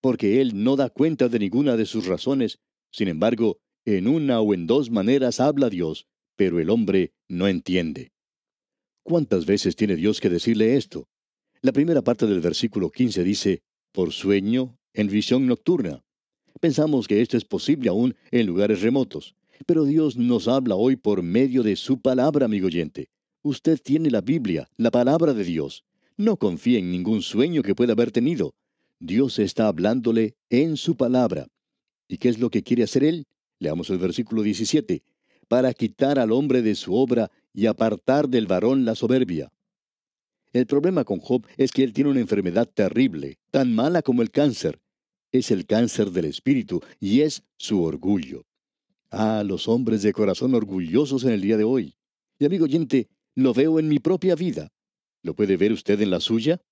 Porque 0.00 0.40
Él 0.40 0.64
no 0.64 0.76
da 0.76 0.88
cuenta 0.88 1.28
de 1.28 1.38
ninguna 1.38 1.76
de 1.76 1.84
sus 1.84 2.06
razones. 2.06 2.60
Sin 2.90 3.08
embargo, 3.08 3.58
en 3.84 4.08
una 4.08 4.40
o 4.40 4.54
en 4.54 4.66
dos 4.66 4.90
maneras 4.90 5.38
habla 5.38 5.68
Dios, 5.68 6.06
pero 6.34 6.58
el 6.60 6.70
hombre 6.70 7.12
no 7.28 7.46
entiende. 7.46 8.12
¿Cuántas 9.04 9.46
veces 9.46 9.74
tiene 9.74 9.96
Dios 9.96 10.20
que 10.20 10.30
decirle 10.30 10.76
esto? 10.76 11.08
La 11.60 11.72
primera 11.72 12.02
parte 12.02 12.26
del 12.26 12.40
versículo 12.40 12.90
15 12.90 13.24
dice, 13.24 13.62
por 13.90 14.12
sueño, 14.12 14.78
en 14.94 15.08
visión 15.08 15.46
nocturna. 15.46 16.04
Pensamos 16.60 17.08
que 17.08 17.20
esto 17.20 17.36
es 17.36 17.44
posible 17.44 17.88
aún 17.88 18.14
en 18.30 18.46
lugares 18.46 18.80
remotos, 18.80 19.34
pero 19.66 19.84
Dios 19.84 20.16
nos 20.16 20.46
habla 20.46 20.76
hoy 20.76 20.94
por 20.94 21.22
medio 21.22 21.64
de 21.64 21.74
su 21.74 22.00
palabra, 22.00 22.46
amigo 22.46 22.68
oyente. 22.68 23.08
Usted 23.42 23.80
tiene 23.82 24.08
la 24.08 24.20
Biblia, 24.20 24.68
la 24.76 24.92
palabra 24.92 25.34
de 25.34 25.42
Dios. 25.42 25.84
No 26.16 26.36
confíe 26.36 26.78
en 26.78 26.92
ningún 26.92 27.22
sueño 27.22 27.62
que 27.62 27.74
pueda 27.74 27.94
haber 27.94 28.12
tenido. 28.12 28.54
Dios 29.00 29.40
está 29.40 29.66
hablándole 29.66 30.36
en 30.48 30.76
su 30.76 30.96
palabra. 30.96 31.48
¿Y 32.06 32.18
qué 32.18 32.28
es 32.28 32.38
lo 32.38 32.50
que 32.50 32.62
quiere 32.62 32.84
hacer 32.84 33.02
Él? 33.02 33.26
Leamos 33.58 33.90
el 33.90 33.98
versículo 33.98 34.42
17. 34.42 35.02
Para 35.52 35.74
quitar 35.74 36.18
al 36.18 36.32
hombre 36.32 36.62
de 36.62 36.74
su 36.74 36.94
obra 36.94 37.30
y 37.52 37.66
apartar 37.66 38.26
del 38.26 38.46
varón 38.46 38.86
la 38.86 38.94
soberbia. 38.94 39.52
El 40.54 40.64
problema 40.64 41.04
con 41.04 41.18
Job 41.18 41.46
es 41.58 41.72
que 41.72 41.84
él 41.84 41.92
tiene 41.92 42.08
una 42.08 42.20
enfermedad 42.20 42.66
terrible, 42.66 43.36
tan 43.50 43.74
mala 43.74 44.00
como 44.00 44.22
el 44.22 44.30
cáncer. 44.30 44.80
Es 45.30 45.50
el 45.50 45.66
cáncer 45.66 46.10
del 46.10 46.24
espíritu 46.24 46.80
y 46.98 47.20
es 47.20 47.42
su 47.58 47.82
orgullo. 47.82 48.46
Ah, 49.10 49.42
los 49.44 49.68
hombres 49.68 50.00
de 50.00 50.14
corazón 50.14 50.54
orgullosos 50.54 51.22
en 51.24 51.32
el 51.32 51.42
día 51.42 51.58
de 51.58 51.64
hoy. 51.64 51.96
Y 52.38 52.46
amigo 52.46 52.64
oyente, 52.64 53.10
lo 53.34 53.52
veo 53.52 53.78
en 53.78 53.88
mi 53.88 53.98
propia 53.98 54.34
vida. 54.34 54.72
¿Lo 55.22 55.34
puede 55.34 55.58
ver 55.58 55.72
usted 55.72 56.00
en 56.00 56.08
la 56.08 56.20
suya? 56.20 56.62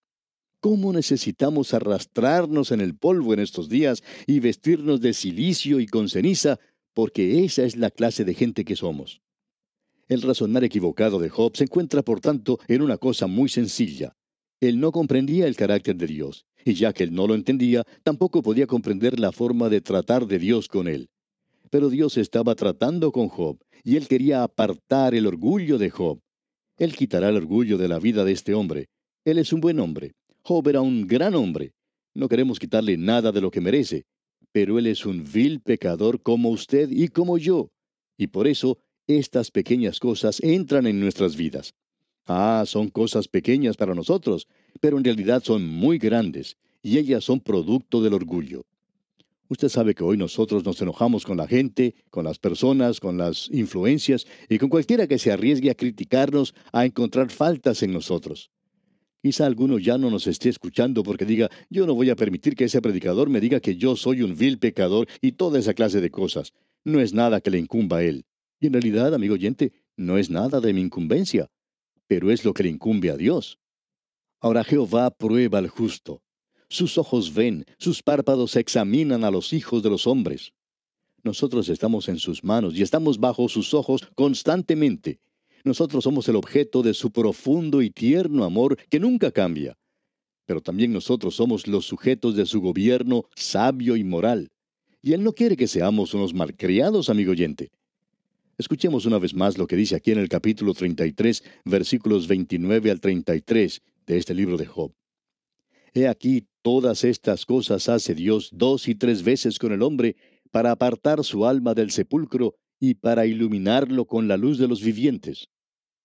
¿Cómo 0.61 0.95
necesitamos 0.95 1.75
arrastrarnos 1.75 2.73
en 2.73 2.81
el 2.81 2.97
polvo 2.97 3.35
en 3.35 3.41
estos 3.41 3.69
días 3.69 4.03
y 4.27 4.41
vestirnos 4.41 5.03
de 5.03 5.13
silicio 5.13 5.81
y 5.81 5.87
con 5.87 6.09
ceniza? 6.09 6.59
Porque 6.95 7.45
esa 7.45 7.65
es 7.65 7.77
la 7.77 7.91
clase 7.91 8.25
de 8.25 8.35
gente 8.35 8.65
que 8.65 8.77
somos. 8.77 9.21
El 10.09 10.23
razonar 10.23 10.65
equivocado 10.65 11.21
de 11.21 11.29
Job 11.29 11.57
se 11.57 11.65
encuentra, 11.65 12.03
por 12.03 12.21
tanto, 12.21 12.59
en 12.67 12.83
una 12.83 12.97
cosa 12.97 13.27
muy 13.29 13.49
sencilla. 13.49 14.17
Él 14.61 14.81
no 14.81 14.93
comprendía 14.93 15.47
el 15.47 15.57
carácter 15.57 15.97
de 15.97 16.07
Dios, 16.07 16.47
y 16.65 16.75
ya 16.75 16.93
que 16.93 17.05
él 17.05 17.15
no 17.15 17.27
lo 17.27 17.35
entendía, 17.35 17.85
tampoco 18.03 18.43
podía 18.43 18.67
comprender 18.67 19.21
la 19.21 19.33
forma 19.33 19.69
de 19.69 19.81
tratar 19.81 20.27
de 20.27 20.39
Dios 20.39 20.69
con 20.69 20.89
él. 20.89 21.09
Pero 21.71 21.89
Dios 21.89 22.19
estaba 22.19 22.55
tratando 22.57 23.13
con 23.13 23.29
Job, 23.29 23.59
y 23.85 23.97
él 23.97 24.09
quería 24.09 24.43
apartar 24.43 25.15
el 25.15 25.27
orgullo 25.27 25.79
de 25.79 25.91
Job. 25.91 26.21
Él 26.77 26.97
quitará 26.97 27.29
el 27.29 27.37
orgullo 27.37 27.79
de 27.79 27.89
la 27.89 27.99
vida 27.99 28.25
de 28.25 28.33
este 28.33 28.53
hombre. 28.53 28.89
Él 29.25 29.39
es 29.39 29.53
un 29.53 29.61
buen 29.61 29.79
hombre. 29.79 30.13
Job 30.43 30.67
era 30.69 30.81
un 30.81 31.07
gran 31.07 31.35
hombre. 31.35 31.73
No 32.15 32.29
queremos 32.29 32.59
quitarle 32.59 32.97
nada 32.97 33.31
de 33.31 33.41
lo 33.41 33.51
que 33.51 33.61
merece, 33.61 34.07
pero 34.53 34.79
él 34.79 34.87
es 34.87 35.07
un 35.07 35.25
vil 35.25 35.61
pecador 35.61 36.23
como 36.23 36.51
usted 36.51 36.91
y 36.91 37.09
como 37.09 37.39
yo. 37.39 37.71
Y 38.17 38.29
por 38.29 38.47
eso 38.47 38.79
estas 39.07 39.51
pequeñas 39.51 39.99
cosas 39.99 40.41
entran 40.41 40.87
en 40.87 41.01
nuestras 41.01 41.37
vidas. 41.37 41.75
Ah, 42.27 42.65
son 42.67 42.89
cosas 42.89 43.29
pequeñas 43.29 43.77
para 43.77 43.95
nosotros, 43.95 44.47
pero 44.81 44.99
en 44.99 45.05
realidad 45.05 45.43
son 45.43 45.67
muy 45.67 45.99
grandes, 45.99 46.57
y 46.83 46.99
ellas 46.99 47.25
son 47.25 47.41
producto 47.41 48.03
del 48.03 48.15
orgullo. 48.15 48.65
Usted 49.49 49.69
sabe 49.69 49.97
que 49.97 50.05
hoy 50.05 50.17
nosotros 50.17 50.65
nos 50.65 50.81
enojamos 50.81 51.25
con 51.25 51.37
la 51.37 51.49
gente, 51.49 51.97
con 52.11 52.25
las 52.25 52.39
personas, 52.39 53.01
con 53.01 53.19
las 53.19 53.49
influencias 53.51 54.27
y 54.49 54.59
con 54.59 54.69
cualquiera 54.69 55.09
que 55.09 55.19
se 55.19 55.33
arriesgue 55.33 55.71
a 55.71 55.75
criticarnos, 55.75 56.55
a 56.73 56.87
encontrar 56.87 57.31
faltas 57.31 57.83
en 57.83 57.93
nosotros. 57.93 58.53
Quizá 59.23 59.45
alguno 59.45 59.79
ya 59.79 59.99
no 59.99 60.11
nos 60.11 60.27
esté 60.27 60.49
escuchando 60.49 61.03
porque 61.03 61.27
diga, 61.27 61.51
yo 61.69 61.87
no 61.87 61.95
voy 61.95 62.09
a 62.09 62.17
permitir 62.17 62.55
que 62.55 62.65
ese 62.65 62.81
predicador 62.81 63.29
me 63.29 63.41
diga 63.41 63.61
que 63.61 63.77
yo 63.77 63.95
soy 63.95 64.23
un 64.23 64.35
vil 64.35 64.59
pecador 64.59 65.07
y 65.21 65.33
toda 65.33 65.59
esa 65.59 65.75
clase 65.75 66.01
de 66.01 66.11
cosas. 66.11 66.53
No 66.85 67.01
es 67.01 67.13
nada 67.13 67.41
que 67.41 67.51
le 67.51 67.59
incumba 67.59 67.99
a 67.99 68.03
él. 68.03 68.25
Y 68.61 68.69
en 68.69 68.73
realidad, 68.73 69.15
amigo 69.15 69.35
oyente, 69.35 69.73
no 69.97 70.17
es 70.17 70.31
nada 70.31 70.61
de 70.61 70.73
mi 70.73 70.81
incumbencia, 70.81 71.51
pero 72.07 72.31
es 72.31 72.45
lo 72.45 72.55
que 72.55 72.63
le 72.63 72.71
incumbe 72.71 73.11
a 73.11 73.17
Dios. 73.17 73.59
Ahora 74.41 74.65
Jehová 74.65 75.11
prueba 75.11 75.59
al 75.59 75.69
justo. 75.69 76.23
Sus 76.71 76.97
ojos 76.97 77.35
ven, 77.35 77.67
sus 77.79 78.03
párpados 78.03 78.57
examinan 78.57 79.25
a 79.25 79.31
los 79.31 79.53
hijos 79.53 79.83
de 79.83 79.91
los 79.91 80.07
hombres. 80.07 80.53
Nosotros 81.23 81.69
estamos 81.69 82.09
en 82.09 82.19
sus 82.19 82.43
manos 82.43 82.75
y 82.75 82.83
estamos 82.83 83.19
bajo 83.19 83.49
sus 83.51 83.75
ojos 83.75 84.01
constantemente. 84.15 85.21
Nosotros 85.65 86.05
somos 86.05 86.29
el 86.29 86.37
objeto 86.37 86.83
de 86.83 86.95
su 86.95 87.11
profundo 87.11 87.83
y 87.83 87.91
tierno 87.91 88.45
amor 88.45 88.79
que 88.89 89.01
nunca 89.01 89.31
cambia. 89.31 89.77
Pero 90.47 90.61
también 90.61 90.93
nosotros 90.93 91.37
somos 91.37 91.67
los 91.67 91.87
sujetos 91.87 92.35
de 92.35 92.47
su 92.47 92.61
gobierno 92.61 93.25
sabio 93.37 93.97
y 93.97 94.05
moral. 94.05 94.49
Y 95.03 95.13
Él 95.13 95.23
no 95.23 95.33
quiere 95.33 95.57
que 95.57 95.67
seamos 95.67 96.15
unos 96.15 96.35
malcriados, 96.35 97.09
amigo 97.09 97.33
oyente. 97.33 97.71
Escuchemos 98.59 99.07
una 99.07 99.19
vez 99.19 99.33
más 99.35 99.57
lo 99.57 99.67
que 99.67 99.77
dice 99.77 99.97
aquí 99.97 100.11
en 100.11 100.19
el 100.19 100.29
capítulo 100.29 100.75
33, 100.75 101.45
versículos 101.65 102.29
29 102.29 102.91
al 102.91 103.01
33 103.01 103.81
de 104.07 104.19
este 104.19 104.35
libro 104.35 104.59
de 104.59 104.67
Job. 104.67 104.93
He 105.95 106.07
aquí 106.07 106.47
todas 106.63 107.05
estas 107.05 107.47
cosas 107.47 107.89
hace 107.89 108.15
Dios 108.15 108.51
dos 108.53 108.87
y 108.89 108.95
tres 108.95 109.23
veces 109.23 109.59
con 109.59 109.73
el 109.73 109.83
hombre 109.83 110.17
para 110.51 110.73
apartar 110.73 111.25
su 111.25 111.47
alma 111.47 111.75
del 111.75 111.91
sepulcro 111.91 112.57
y 112.81 112.95
para 112.95 113.27
iluminarlo 113.27 114.07
con 114.07 114.27
la 114.27 114.39
luz 114.39 114.59
de 114.59 114.67
los 114.67 114.83
vivientes. 114.83 115.49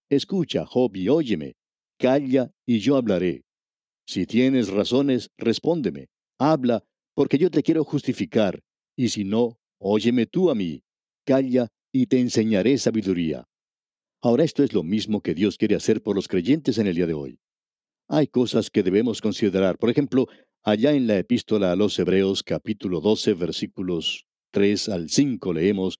Escucha, 0.09 0.65
Job, 0.65 0.95
y 0.95 1.07
óyeme. 1.07 1.55
Calla, 1.97 2.51
y 2.65 2.79
yo 2.79 2.97
hablaré. 2.97 3.43
Si 4.05 4.27
tienes 4.27 4.67
razones, 4.67 5.31
respóndeme. 5.37 6.09
Habla, 6.37 6.83
porque 7.15 7.37
yo 7.37 7.49
te 7.49 7.63
quiero 7.63 7.85
justificar. 7.85 8.59
Y 8.97 9.09
si 9.09 9.23
no, 9.23 9.57
óyeme 9.79 10.25
tú 10.25 10.51
a 10.51 10.55
mí. 10.55 10.83
Calla, 11.25 11.69
y 11.93 12.07
te 12.07 12.19
enseñaré 12.19 12.77
sabiduría. 12.77 13.47
Ahora 14.21 14.43
esto 14.43 14.63
es 14.63 14.73
lo 14.73 14.83
mismo 14.83 15.21
que 15.21 15.33
Dios 15.33 15.57
quiere 15.57 15.75
hacer 15.75 16.03
por 16.03 16.15
los 16.15 16.27
creyentes 16.27 16.77
en 16.77 16.87
el 16.87 16.95
día 16.95 17.07
de 17.07 17.13
hoy. 17.13 17.39
Hay 18.09 18.27
cosas 18.27 18.69
que 18.69 18.83
debemos 18.83 19.21
considerar. 19.21 19.77
Por 19.77 19.89
ejemplo, 19.89 20.27
allá 20.61 20.91
en 20.91 21.07
la 21.07 21.17
epístola 21.17 21.71
a 21.71 21.75
los 21.75 21.97
Hebreos 21.97 22.43
capítulo 22.43 22.99
12 22.99 23.33
versículos 23.33 24.25
3 24.51 24.89
al 24.89 25.09
5 25.09 25.53
leemos, 25.53 25.99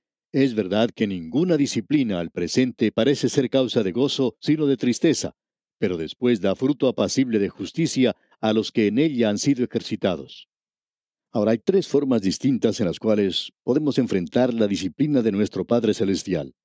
es 0.31 0.55
verdad 0.55 0.89
que 0.91 1.07
ninguna 1.07 1.57
disciplina 1.57 2.19
al 2.19 2.31
presente 2.31 2.91
parece 2.91 3.27
ser 3.27 3.49
causa 3.49 3.83
de 3.83 3.91
gozo, 3.91 4.37
sino 4.39 4.65
de 4.65 4.77
tristeza, 4.77 5.35
pero 5.77 5.97
después 5.97 6.39
da 6.39 6.55
fruto 6.55 6.87
apacible 6.87 7.37
de 7.39 7.49
justicia 7.49 8.15
a 8.39 8.53
los 8.53 8.71
que 8.71 8.87
en 8.87 8.97
ella 8.97 9.29
han 9.29 9.37
sido 9.37 9.63
ejercitados. 9.63 10.47
Ahora 11.33 11.51
hay 11.51 11.59
tres 11.59 11.87
formas 11.87 12.21
distintas 12.21 12.79
en 12.79 12.87
las 12.87 12.99
cuales 12.99 13.51
podemos 13.63 13.97
enfrentar 13.97 14.53
la 14.53 14.67
disciplina 14.67 15.21
de 15.21 15.31
nuestro 15.31 15.65
Padre 15.65 15.93
Celestial. 15.93 16.55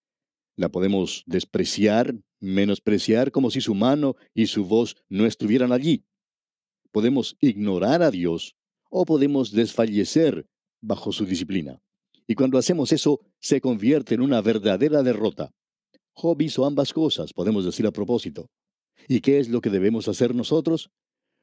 La 0.56 0.68
podemos 0.68 1.22
despreciar, 1.26 2.14
menospreciar 2.40 3.30
como 3.30 3.50
si 3.50 3.60
su 3.60 3.74
mano 3.74 4.16
y 4.34 4.46
su 4.46 4.64
voz 4.64 4.96
no 5.08 5.26
estuvieran 5.26 5.72
allí. 5.72 6.04
Podemos 6.92 7.36
ignorar 7.40 8.02
a 8.02 8.10
Dios 8.10 8.56
o 8.90 9.04
podemos 9.04 9.52
desfallecer 9.52 10.48
bajo 10.80 11.12
su 11.12 11.26
disciplina. 11.26 11.80
Y 12.26 12.34
cuando 12.34 12.58
hacemos 12.58 12.92
eso, 12.92 13.20
se 13.40 13.60
convierte 13.60 14.14
en 14.14 14.20
una 14.20 14.40
verdadera 14.40 15.02
derrota. 15.02 15.52
Job 16.12 16.40
hizo 16.42 16.64
ambas 16.64 16.92
cosas, 16.92 17.32
podemos 17.32 17.64
decir 17.64 17.86
a 17.86 17.92
propósito. 17.92 18.48
¿Y 19.06 19.20
qué 19.20 19.38
es 19.38 19.48
lo 19.48 19.60
que 19.60 19.70
debemos 19.70 20.08
hacer 20.08 20.34
nosotros? 20.34 20.90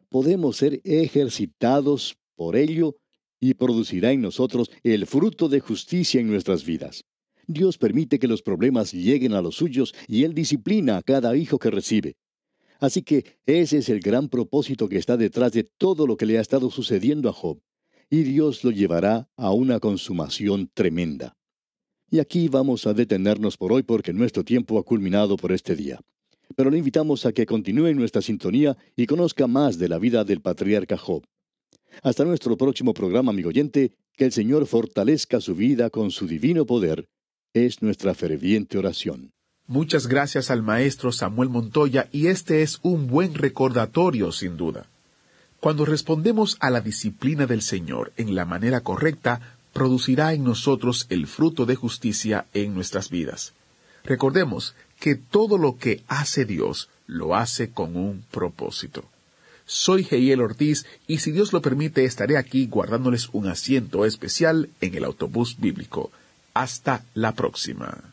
Podemos 0.09 0.57
ser 0.57 0.81
ejercitados 0.83 2.17
por 2.35 2.55
ello 2.55 2.95
y 3.39 3.53
producirá 3.53 4.11
en 4.11 4.21
nosotros 4.21 4.69
el 4.83 5.05
fruto 5.05 5.47
de 5.47 5.59
justicia 5.59 6.19
en 6.19 6.27
nuestras 6.27 6.65
vidas. 6.65 7.03
Dios 7.47 7.77
permite 7.77 8.19
que 8.19 8.27
los 8.27 8.41
problemas 8.41 8.93
lleguen 8.93 9.33
a 9.33 9.41
los 9.41 9.55
suyos 9.55 9.93
y 10.07 10.23
Él 10.23 10.33
disciplina 10.33 10.97
a 10.97 11.03
cada 11.03 11.35
hijo 11.35 11.59
que 11.59 11.69
recibe. 11.69 12.15
Así 12.79 13.03
que 13.03 13.37
ese 13.45 13.77
es 13.77 13.89
el 13.89 13.99
gran 13.99 14.27
propósito 14.27 14.89
que 14.89 14.97
está 14.97 15.17
detrás 15.17 15.51
de 15.53 15.63
todo 15.63 16.07
lo 16.07 16.17
que 16.17 16.25
le 16.25 16.37
ha 16.37 16.41
estado 16.41 16.69
sucediendo 16.71 17.29
a 17.29 17.33
Job 17.33 17.59
y 18.13 18.21
Dios 18.21 18.63
lo 18.63 18.69
llevará 18.69 19.27
a 19.35 19.51
una 19.53 19.79
consumación 19.79 20.69
tremenda. 20.71 21.35
Y 22.11 22.19
aquí 22.19 22.47
vamos 22.47 22.85
a 22.85 22.93
detenernos 22.93 23.57
por 23.57 23.73
hoy 23.73 23.81
porque 23.81 24.13
nuestro 24.13 24.43
tiempo 24.43 24.77
ha 24.77 24.83
culminado 24.83 25.35
por 25.35 25.51
este 25.51 25.75
día. 25.75 25.99
Pero 26.55 26.69
le 26.69 26.77
invitamos 26.77 27.25
a 27.25 27.31
que 27.31 27.47
continúe 27.47 27.91
nuestra 27.95 28.21
sintonía 28.21 28.77
y 28.95 29.07
conozca 29.07 29.47
más 29.47 29.79
de 29.79 29.89
la 29.89 29.97
vida 29.97 30.23
del 30.23 30.41
patriarca 30.41 30.95
Job. 30.95 31.23
Hasta 32.03 32.23
nuestro 32.23 32.55
próximo 32.55 32.93
programa, 32.93 33.31
amigo 33.31 33.49
oyente, 33.49 33.93
que 34.15 34.25
el 34.25 34.31
Señor 34.31 34.67
fortalezca 34.67 35.41
su 35.41 35.55
vida 35.55 35.89
con 35.89 36.11
su 36.11 36.27
divino 36.27 36.67
poder, 36.67 37.07
es 37.51 37.81
nuestra 37.81 38.13
ferviente 38.13 38.77
oración. 38.77 39.31
Muchas 39.65 40.05
gracias 40.05 40.51
al 40.51 40.61
maestro 40.61 41.11
Samuel 41.11 41.49
Montoya 41.49 42.09
y 42.11 42.27
este 42.27 42.61
es 42.61 42.77
un 42.83 43.07
buen 43.07 43.33
recordatorio, 43.33 44.31
sin 44.31 44.55
duda. 44.55 44.92
Cuando 45.63 45.85
respondemos 45.85 46.57
a 46.59 46.69
la 46.69 46.81
disciplina 46.81 47.45
del 47.45 47.61
Señor 47.61 48.11
en 48.17 48.35
la 48.35 48.43
manera 48.43 48.81
correcta, 48.81 49.55
producirá 49.71 50.33
en 50.33 50.43
nosotros 50.43 51.05
el 51.09 51.25
fruto 51.25 51.65
de 51.65 51.75
justicia 51.77 52.47
en 52.53 52.75
nuestras 52.75 53.09
vidas. 53.09 53.53
Recordemos 54.03 54.75
que 54.99 55.15
todo 55.15 55.57
lo 55.57 55.77
que 55.77 56.03
hace 56.09 56.43
Dios 56.43 56.89
lo 57.07 57.33
hace 57.33 57.69
con 57.69 57.95
un 57.95 58.25
propósito. 58.29 59.05
Soy 59.65 60.03
Geiel 60.03 60.41
Ortiz 60.41 60.85
y 61.07 61.19
si 61.19 61.31
Dios 61.31 61.53
lo 61.53 61.61
permite 61.61 62.03
estaré 62.03 62.37
aquí 62.37 62.67
guardándoles 62.67 63.29
un 63.31 63.47
asiento 63.47 64.03
especial 64.03 64.69
en 64.81 64.95
el 64.95 65.05
autobús 65.05 65.61
bíblico. 65.61 66.11
Hasta 66.53 67.05
la 67.13 67.31
próxima. 67.31 68.12